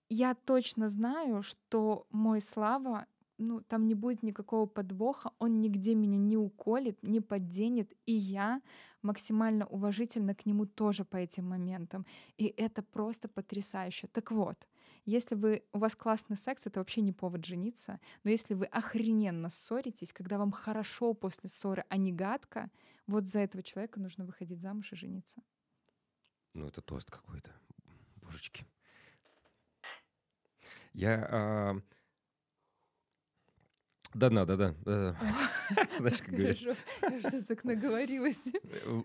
[0.10, 3.06] я точно знаю, что мой Слава,
[3.38, 8.62] ну, там не будет никакого подвоха, он нигде меня не уколет, не подденет, и я
[9.02, 12.06] максимально уважительно к нему тоже по этим моментам.
[12.38, 14.08] И это просто потрясающе.
[14.08, 14.68] Так вот,
[15.06, 19.50] если вы, у вас классный секс, это вообще не повод жениться, но если вы охрененно
[19.50, 22.70] ссоритесь, когда вам хорошо после ссоры, а не гадко,
[23.06, 25.42] вот за этого человека нужно выходить замуж и жениться.
[26.54, 27.52] Ну, это тост какой-то.
[28.18, 28.66] Божечки.
[30.94, 31.28] Я...
[31.32, 31.82] а,
[34.18, 34.76] Да, да, да, да.
[34.84, 35.16] да.
[36.00, 36.76] Знаешь, как Хорошо,
[37.12, 38.48] я что так наговорилась.
[38.64, 39.02] э,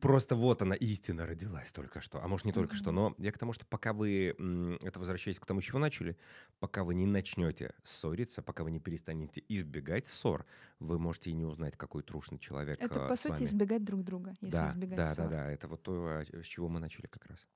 [0.00, 2.22] просто вот она, истина родилась только что.
[2.22, 4.34] А может, не только что, но я к тому, что пока вы,
[4.82, 6.16] это возвращаясь к тому, чего начали,
[6.60, 10.44] пока вы не начнете ссориться, пока вы не перестанете избегать ссор,
[10.80, 14.34] вы можете и не узнать, какой трушный человек Это, а, по сути, избегать друг друга,
[14.40, 15.30] если Да, избегать да, да, ссор.
[15.30, 15.50] да.
[15.50, 17.46] Это вот то, а, с чего мы начали как раз.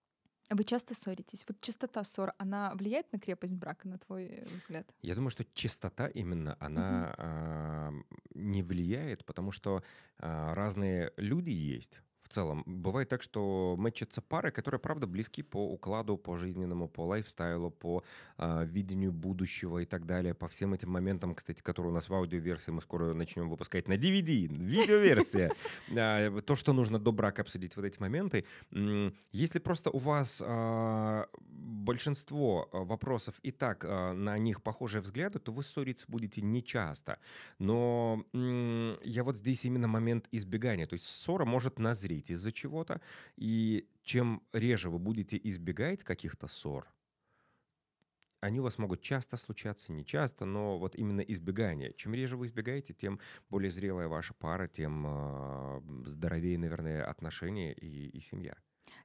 [0.51, 1.45] Вы часто ссоритесь?
[1.49, 4.87] Вот частота ссор, она влияет на крепость брака, на твой э, взгляд?
[5.03, 7.93] Я думаю, что чистота именно, она а,
[8.35, 9.83] не влияет, потому что
[10.19, 12.01] а, разные люди есть.
[12.27, 17.07] В целом, бывает так, что мэчатся пары, которые, правда, близки по укладу, по жизненному, по
[17.07, 18.03] лайфстайлу, по
[18.37, 22.15] а, видению будущего и так далее, по всем этим моментам, кстати, которые у нас в
[22.15, 25.53] аудиоверсии мы скоро начнем выпускать на DVD, видеоверсия.
[25.97, 28.45] А, То, что нужно до брака обсудить вот эти моменты.
[29.31, 35.63] Если просто у вас а, большинство вопросов и так на них похожие взгляды, то вы
[35.63, 37.19] ссориться будете нечасто.
[37.59, 40.87] Но я вот здесь именно момент избегания.
[40.87, 43.01] То есть ссора может назреть из-за чего-то,
[43.37, 46.87] и чем реже вы будете избегать каких-то ссор,
[48.41, 51.93] они у вас могут часто случаться, не часто, но вот именно избегание.
[51.95, 53.19] Чем реже вы избегаете, тем
[53.51, 58.55] более зрелая ваша пара, тем а, здоровее, наверное, отношения и, и семья.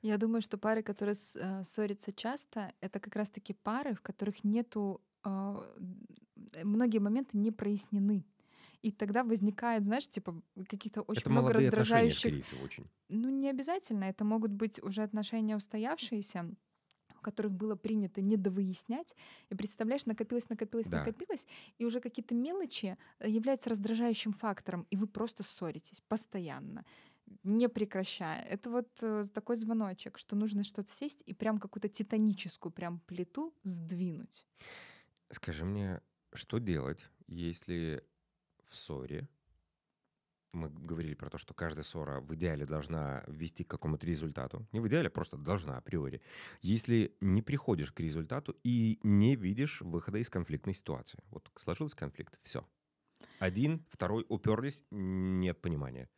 [0.01, 5.01] Я думаю, что пары, которые э, ссорятся часто, это как раз-таки пары, в которых нету
[5.24, 5.64] а,
[6.64, 8.26] многие моменты не прояснены.
[8.82, 12.90] И тогда возникает, знаешь, типа каких-то очень Это много раздражающих всего, очень.
[13.10, 14.06] Ну, не обязательно.
[14.06, 16.56] Это могут быть уже отношения устоявшиеся,
[17.22, 19.16] которых было принято недовыяснять.
[19.50, 20.98] И представляешь, накопилось, накопилось, Да.
[21.00, 26.86] накопилось, и уже какие-то мелочи э, являются раздражающим фактором, и вы просто ссоритесь постоянно,
[27.44, 28.44] не прекращая.
[28.44, 33.54] Это вот э, такой звоночек, что нужно что-то сесть и прям какую-то титаническую прям плиту
[33.64, 34.46] сдвинуть.
[35.30, 36.02] Скажи мне,
[36.34, 38.06] что делать, если
[38.72, 39.28] в ссоре
[40.54, 44.68] мы говорили про то, что каждая ссора в идеале должна вести к какому-то результату.
[44.72, 46.22] Не в идеале, просто должна априори.
[46.62, 51.20] Если не приходишь к результату и не видишь выхода из конфликтной ситуации.
[51.30, 52.66] Вот сложился конфликт, все.
[53.40, 56.10] Один, второй уперлись, нет понимания.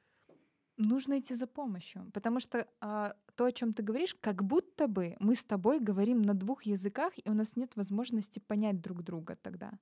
[0.78, 5.16] Нужно идти за помощью, потому что а, то, о чем ты говоришь, как будто бы
[5.20, 9.36] мы с тобой говорим на двух языках, и у нас нет возможности понять друг друга
[9.36, 9.78] тогда.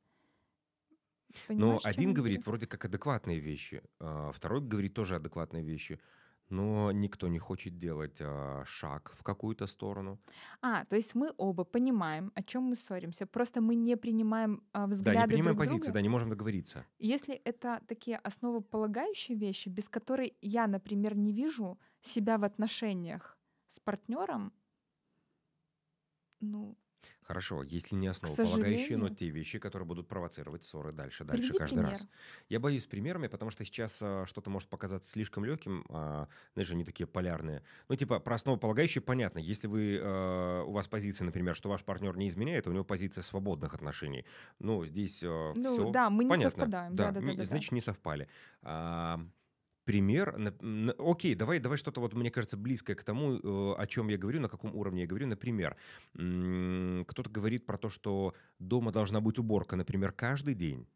[1.47, 5.99] Понимаешь, Но один говорит вроде как адекватные вещи, а второй говорит тоже адекватные вещи
[6.51, 10.19] но никто не хочет делать а, шаг в какую-то сторону.
[10.61, 13.25] А, то есть мы оба понимаем, о чем мы ссоримся.
[13.25, 15.93] Просто мы не принимаем а, взгляды Да, не принимаем друг позиции, друга.
[15.93, 16.85] да, не можем договориться.
[16.99, 23.79] Если это такие основополагающие вещи, без которой я, например, не вижу себя в отношениях с
[23.79, 24.51] партнером,
[26.41, 26.77] ну,
[27.23, 31.75] Хорошо, если не основополагающие, но те вещи, которые будут провоцировать ссоры дальше, дальше, Приведи каждый
[31.75, 31.91] пример.
[31.91, 32.07] раз.
[32.49, 36.83] Я боюсь примерами, потому что сейчас а, что-то может показаться слишком легким, а, знаешь, они
[36.83, 37.63] такие полярные.
[37.87, 39.39] Ну, типа, про основополагающие понятно.
[39.39, 43.21] Если вы, а, у вас позиция, например, что ваш партнер не изменяет, у него позиция
[43.21, 44.25] свободных отношений.
[44.59, 46.51] Ну, здесь а, ну, все да, мы не понятно.
[46.51, 46.95] совпадаем.
[46.95, 47.75] Да, да, да, да, значит, да.
[47.75, 48.27] не совпали.
[48.61, 49.21] А,
[49.83, 50.35] пример.
[50.97, 54.39] Окей, давай, давай что-то вот, мне кажется, близкое к тому, э, о чем я говорю,
[54.39, 55.27] на каком уровне я говорю.
[55.27, 55.75] Например,
[56.13, 60.87] кто-то говорит про то, что дома должна быть уборка, например, каждый день,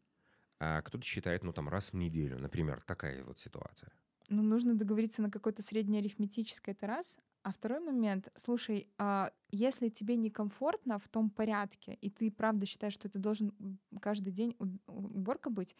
[0.58, 3.90] а кто-то считает, ну, там, раз в неделю, например, такая вот ситуация.
[4.28, 7.16] Ну, нужно договориться на какое-то среднеарифметическое, это раз.
[7.42, 12.94] А второй момент, слушай, а если тебе некомфортно в том порядке, и ты правда считаешь,
[12.94, 14.56] что это должен каждый день
[14.88, 15.76] уборка быть,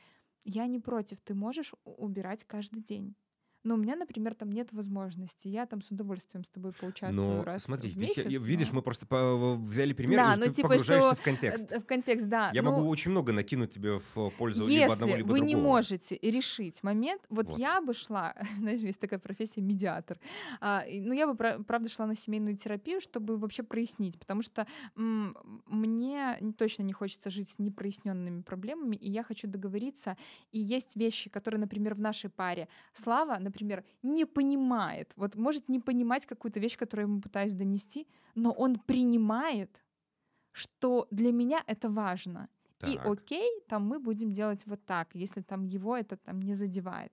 [0.47, 3.17] я не против, ты можешь убирать каждый день.
[3.67, 5.49] Но у меня, например, там нет возможности.
[5.49, 8.43] Я там с удовольствием с тобой поучаствую но, раз смотри, в здесь, месяц.
[8.45, 8.77] видишь, но...
[8.77, 11.73] мы просто по, взяли пример, да, и ну, типа, погружаешься что, в контекст.
[11.73, 12.51] В контекст, да.
[12.55, 12.71] Я но...
[12.71, 15.49] могу очень много накинуть тебе в пользу либо одного, либо вы другого.
[15.49, 20.21] не можете решить момент, вот, вот я бы шла, знаешь, есть такая профессия медиатор,
[20.61, 25.37] а, ну я бы, правда, шла на семейную терапию, чтобы вообще прояснить, потому что м-
[25.67, 30.17] мне точно не хочется жить с непроясненными проблемами, и я хочу договориться,
[30.53, 33.56] и есть вещи, которые, например, в нашей паре, Слава, например,
[34.03, 38.79] не понимает, вот может не понимать какую-то вещь, которую я ему пытаюсь донести, но он
[38.79, 39.85] принимает,
[40.53, 42.49] что для меня это важно.
[42.79, 42.91] Так.
[42.91, 47.13] И окей, там мы будем делать вот так, если там его это там не задевает.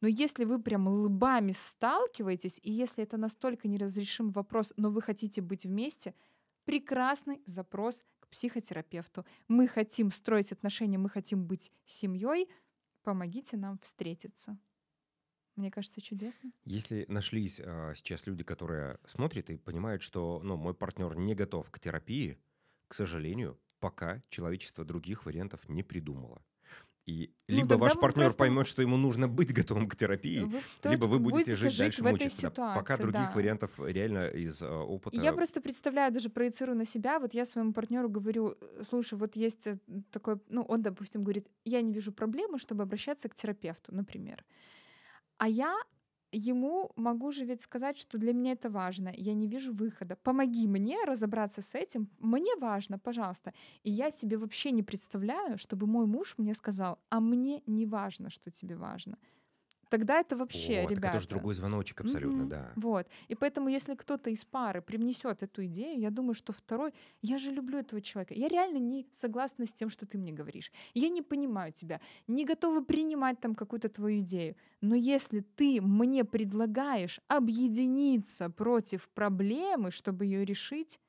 [0.00, 5.42] Но если вы прям лбами сталкиваетесь, и если это настолько неразрешим вопрос, но вы хотите
[5.42, 6.14] быть вместе,
[6.64, 9.24] прекрасный запрос к психотерапевту.
[9.48, 12.48] Мы хотим строить отношения, мы хотим быть семьей,
[13.02, 14.58] помогите нам встретиться.
[15.58, 16.52] Мне кажется, чудесно.
[16.64, 21.68] Если нашлись а, сейчас люди, которые смотрят и понимают, что ну, мой партнер не готов
[21.70, 22.38] к терапии,
[22.86, 26.42] к сожалению, пока человечество других вариантов не придумало.
[27.06, 28.38] И ну, либо ваш партнер просто...
[28.38, 32.04] поймет, что ему нужно быть готовым к терапии, вы, либо вы будете, жить, жить дальше
[32.04, 32.50] мучиться.
[32.50, 33.32] Пока других да.
[33.34, 35.16] вариантов реально из uh, опыта.
[35.16, 37.18] Я просто представляю, даже проецирую на себя.
[37.18, 38.56] Вот я своему партнеру говорю:
[38.88, 39.78] слушай, вот есть э,
[40.12, 44.44] такой, ну, он, допустим, говорит, я не вижу проблемы, чтобы обращаться к терапевту, например.
[45.38, 45.76] А я
[46.32, 50.16] ему могу же ведь сказать, что для меня это важно, я не вижу выхода.
[50.16, 53.54] Помоги мне разобраться с этим, мне важно, пожалуйста.
[53.82, 58.30] И я себе вообще не представляю, чтобы мой муж мне сказал, а мне не важно,
[58.30, 59.16] что тебе важно.
[59.88, 61.08] Тогда это вообще, вот, ребята.
[61.08, 62.48] Это же другой звоночек абсолютно, mm-hmm.
[62.48, 62.72] да.
[62.76, 63.06] Вот.
[63.28, 67.50] И поэтому, если кто-то из пары привнесет эту идею, я думаю, что второй, я же
[67.50, 68.34] люблю этого человека.
[68.34, 70.70] Я реально не согласна с тем, что ты мне говоришь.
[70.94, 74.56] Я не понимаю тебя, не готова принимать там какую-то твою идею.
[74.80, 81.00] Но если ты мне предлагаешь объединиться против проблемы, чтобы ее решить,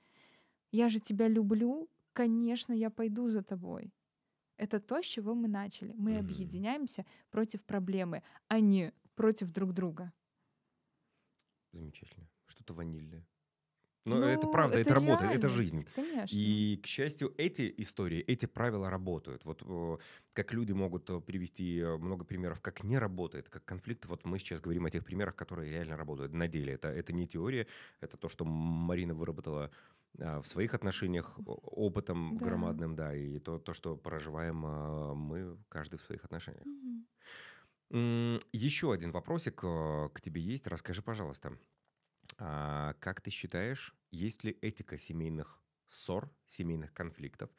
[0.71, 3.91] я же тебя люблю, конечно, я пойду за тобой.
[4.60, 5.93] Это то, с чего мы начали.
[5.97, 6.20] Мы mm-hmm.
[6.20, 10.12] объединяемся против проблемы, а не против друг друга.
[11.72, 12.28] Замечательно.
[12.45, 13.26] Что-то ванильное.
[14.05, 15.86] Но ну, это правда, это, это работает, это жизнь.
[15.95, 16.36] Конечно.
[16.36, 19.45] И, к счастью, эти истории, эти правила работают.
[19.45, 19.64] Вот
[20.34, 24.05] как люди могут э, привести э, много примеров, как не работает, как конфликт.
[24.05, 26.74] Вот мы сейчас говорим о тех примерах, которые реально работают на деле.
[26.74, 27.68] Это, это не теория,
[27.99, 29.70] это то, что Марина выработала
[30.18, 32.45] в своих отношениях опытом да.
[32.45, 36.66] громадным, да, и то, то, что проживаем а, мы, каждый в своих отношениях.
[36.66, 38.39] Угу.
[38.51, 40.68] Еще один вопросик э, к тебе есть.
[40.68, 41.57] Расскажи, пожалуйста,
[42.38, 47.49] а как ты считаешь, есть ли этика семейных ссор, семейных конфликтов?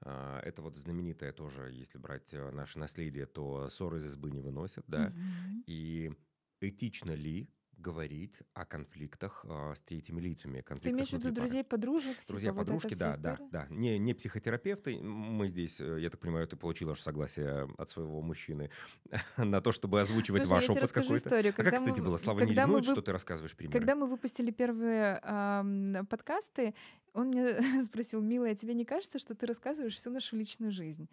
[0.00, 5.06] Это вот знаменитое тоже, если брать наше наследие, то ссоры из избы не выносят, да.
[5.06, 5.62] Угу.
[5.66, 6.12] И
[6.60, 10.64] этично ли говорить о конфликтах э, с третьими лицами.
[10.82, 12.16] Ты имеешь в виду друзей, подружек?
[12.26, 13.66] Друзья, типа, подружки, вот да, да, да.
[13.70, 15.00] Не, не психотерапевты.
[15.00, 18.70] Мы здесь, э, я так понимаю, ты получила аж согласие от своего мужчины
[19.36, 21.28] на то, чтобы озвучивать Слушай, ваш опыт какой-то.
[21.28, 21.54] Историю.
[21.54, 22.16] Когда а как, кстати, мы, было?
[22.16, 22.92] Слава не ревнует, вы...
[22.92, 23.78] что ты рассказываешь примеры?
[23.78, 26.74] Когда мы выпустили первые э, подкасты,
[27.12, 31.08] он мне спросил, милая, тебе не кажется, что ты рассказываешь всю нашу личную жизнь?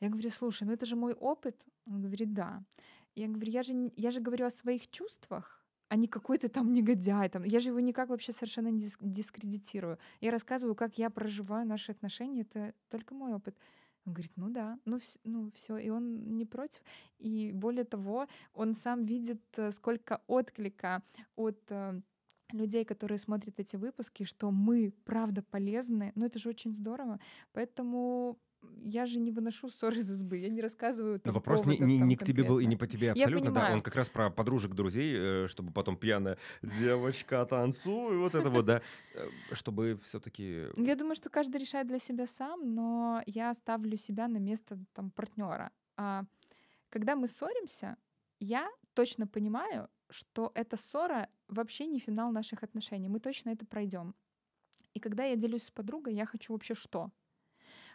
[0.00, 1.56] Я говорю, слушай, ну это же мой опыт.
[1.86, 2.64] Он говорит, да.
[3.14, 5.59] Я говорю, я же, я же говорю о своих чувствах,
[5.90, 7.28] а не какой-то там негодяй.
[7.28, 7.42] Там.
[7.42, 9.98] Я же его никак вообще совершенно не дискредитирую.
[10.20, 12.42] Я рассказываю, как я проживаю наши отношения.
[12.42, 13.56] Это только мой опыт.
[14.06, 16.80] Он говорит, ну да, ну, ну все, и он не против.
[17.18, 21.02] И более того, он сам видит, э, сколько отклика
[21.34, 22.00] от э,
[22.52, 26.12] людей, которые смотрят эти выпуски, что мы правда полезны.
[26.14, 27.18] Ну это же очень здорово.
[27.52, 28.38] Поэтому
[28.82, 32.06] я же не выношу ссоры из избы, я не рассказываю там, Вопрос поводов, не, не,
[32.06, 33.74] не к тебе был и не по тебе Я абсолютно, да, понимаю.
[33.76, 38.64] он как раз про подружек, друзей, э, чтобы потом пьяная девочка танцуй, вот это вот,
[38.64, 38.82] да,
[39.14, 40.66] э, чтобы все-таки...
[40.76, 45.10] Я думаю, что каждый решает для себя сам, но я ставлю себя на место там
[45.10, 45.70] партнера.
[45.96, 46.24] А
[46.88, 47.96] когда мы ссоримся,
[48.40, 53.08] я точно понимаю, что эта ссора вообще не финал наших отношений.
[53.08, 54.14] Мы точно это пройдем.
[54.94, 57.10] И когда я делюсь с подругой, я хочу вообще что?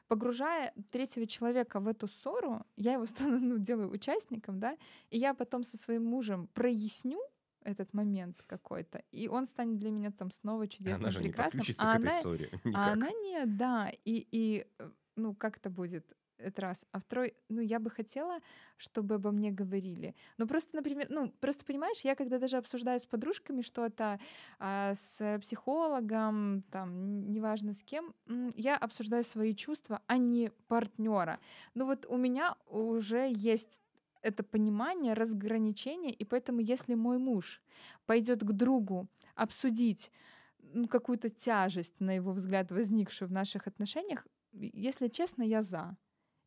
[0.08, 4.78] Погружая третьего человека в эту ссору, я его стану, ну, делаю участником, да,
[5.10, 7.20] и я потом со своим мужем проясню
[7.64, 11.60] этот момент какой-то, и он станет для меня там снова чудесным, Она же не прекрасным.
[11.62, 12.94] подключится а к этой она, ссоре а никак.
[12.94, 16.06] она нет, да, и, и э, ну как это будет?
[16.38, 16.86] Это раз.
[16.92, 18.40] А второй, ну, я бы хотела,
[18.78, 20.16] чтобы обо мне говорили.
[20.38, 24.20] Но просто, например, ну, просто понимаешь, я когда даже обсуждаю с подружками что-то,
[24.60, 28.14] а, с психологом, там, неважно с кем,
[28.56, 31.40] я обсуждаю свои чувства, а не партнера.
[31.74, 33.82] Ну вот у меня уже есть
[34.22, 37.62] это понимание, разграничение, и поэтому если мой муж
[38.06, 40.12] пойдет к другу обсудить
[40.60, 45.96] ну, какую-то тяжесть, на его взгляд, возникшую в наших отношениях, если честно, я за.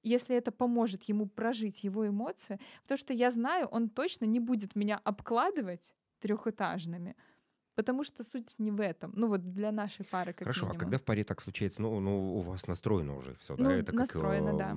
[0.03, 4.77] Если это поможет ему прожить его эмоции, потому что я знаю, он точно не будет
[4.77, 7.17] меня обкладывать трехэтажными,
[7.75, 9.13] потому что суть не в этом.
[9.15, 10.81] Ну вот для нашей пары как Хорошо, а минимум.
[10.81, 13.75] когда в паре так случается, ну, ну у вас настроено уже все, Ну, да?
[13.75, 14.77] Это как, настроено, да.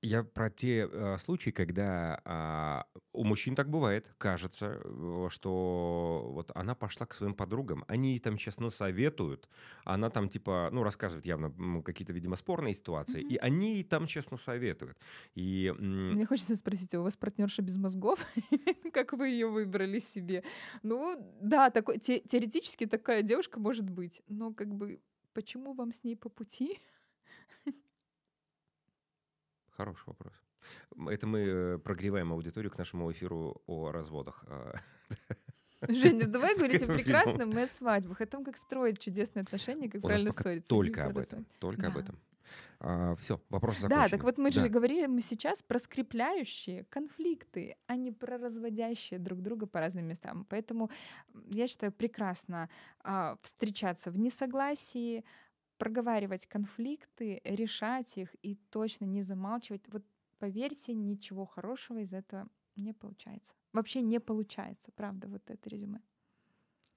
[0.00, 6.52] Я про те э, случаи, когда а, у мужчин так бывает, кажется, э, что вот
[6.54, 9.48] она пошла к своим подругам, они ей там честно советуют,
[9.84, 13.30] она там типа, ну, рассказывает явно какие-то, видимо, спорные ситуации, Мгм.
[13.30, 14.98] и они ей там честно советуют.
[15.34, 18.24] И Мне хочется спросить, у вас партнерша без мозгов?
[18.92, 20.44] Как вы ее выбрали себе?
[20.84, 25.00] Ну, да, такой, те- теоретически такая девушка может быть, но как бы
[25.32, 26.78] почему вам с ней по пути?
[29.78, 30.32] Хороший вопрос.
[31.08, 34.44] Это мы э, прогреваем аудиторию к нашему эфиру о разводах.
[34.48, 34.74] А,
[35.88, 40.02] Женя, давай говорить о прекрасном и о свадьбах, о том, как строить чудесные отношения, как
[40.02, 40.68] У правильно ссориться.
[40.68, 41.46] только об этом.
[41.60, 42.00] Только об Да.
[42.00, 43.16] этом.
[43.18, 44.10] все, вопрос Да, закончен.
[44.10, 44.68] так вот мы же Да.
[44.68, 50.44] говорим сейчас про скрепляющие конфликты, а не про разводящие друг друга по разным местам.
[50.48, 50.90] Поэтому
[51.46, 52.68] я считаю прекрасно
[53.04, 55.24] а, встречаться в несогласии,
[55.78, 59.82] проговаривать конфликты, решать их и точно не замалчивать.
[59.88, 60.04] Вот
[60.38, 63.54] поверьте, ничего хорошего из этого не получается.
[63.72, 66.00] Вообще не получается, правда, вот это резюме.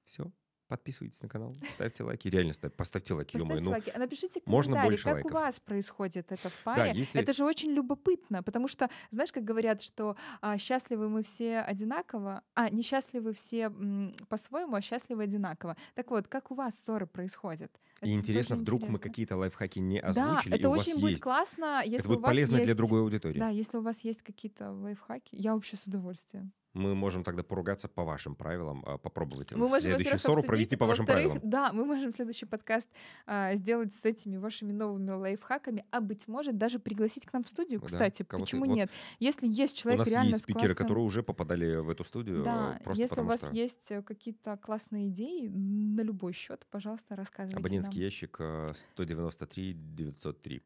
[0.03, 0.32] Все.
[0.72, 2.30] Подписывайтесь на канал, ставьте лайки.
[2.30, 3.38] Реально, ставь- поставьте лайки.
[3.38, 3.91] Поставьте ну, лайки.
[3.97, 5.32] Напишите можно больше как лайков.
[5.32, 6.91] у вас происходит это в Да, паре.
[6.95, 7.19] если...
[7.22, 12.41] Это же очень любопытно, потому что, знаешь, как говорят, что а, счастливы мы все одинаково,
[12.53, 15.76] а несчастливы все м, по-своему, а счастливы одинаково.
[15.93, 17.69] Так вот, как у вас ссоры происходят?
[18.01, 19.09] И Это интересно, тоже вдруг мы интересно.
[19.09, 21.24] какие-то лайфхаки не Да, озвучили, и это у вас очень будет есть.
[21.24, 23.39] классно, если Это у будет вас полезно для есть- другой аудитории.
[23.39, 26.53] Да, если у вас есть какие-то лайфхаки, я вообще с удовольствием.
[26.74, 30.86] Мы можем тогда поругаться по вашим правилам, а, попробовать Мы можем, следующую ссору провести по
[30.86, 31.39] а вашим правилам.
[31.43, 32.89] Да, мы можем следующий подкаст
[33.26, 37.49] а, сделать с этими вашими новыми лайфхаками, а быть может даже пригласить к нам в
[37.49, 37.82] студию.
[37.82, 38.89] Да, Кстати, кого-то- почему вот нет?
[39.19, 42.41] Если есть У человек нас реально есть спикеры, классным- которые уже попадали в эту студию,
[42.43, 47.17] Да, просто если у вас что есть э, какие-то классные идеи на любой счет, пожалуйста,
[47.17, 48.05] рассказывайте абонентский нам.
[48.05, 50.63] ящик э, 193 903.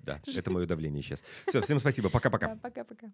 [0.00, 1.24] Да, это мое давление сейчас.
[1.48, 2.10] Все, всем спасибо.
[2.10, 2.54] Пока-пока.
[2.54, 3.12] Да, пока-пока.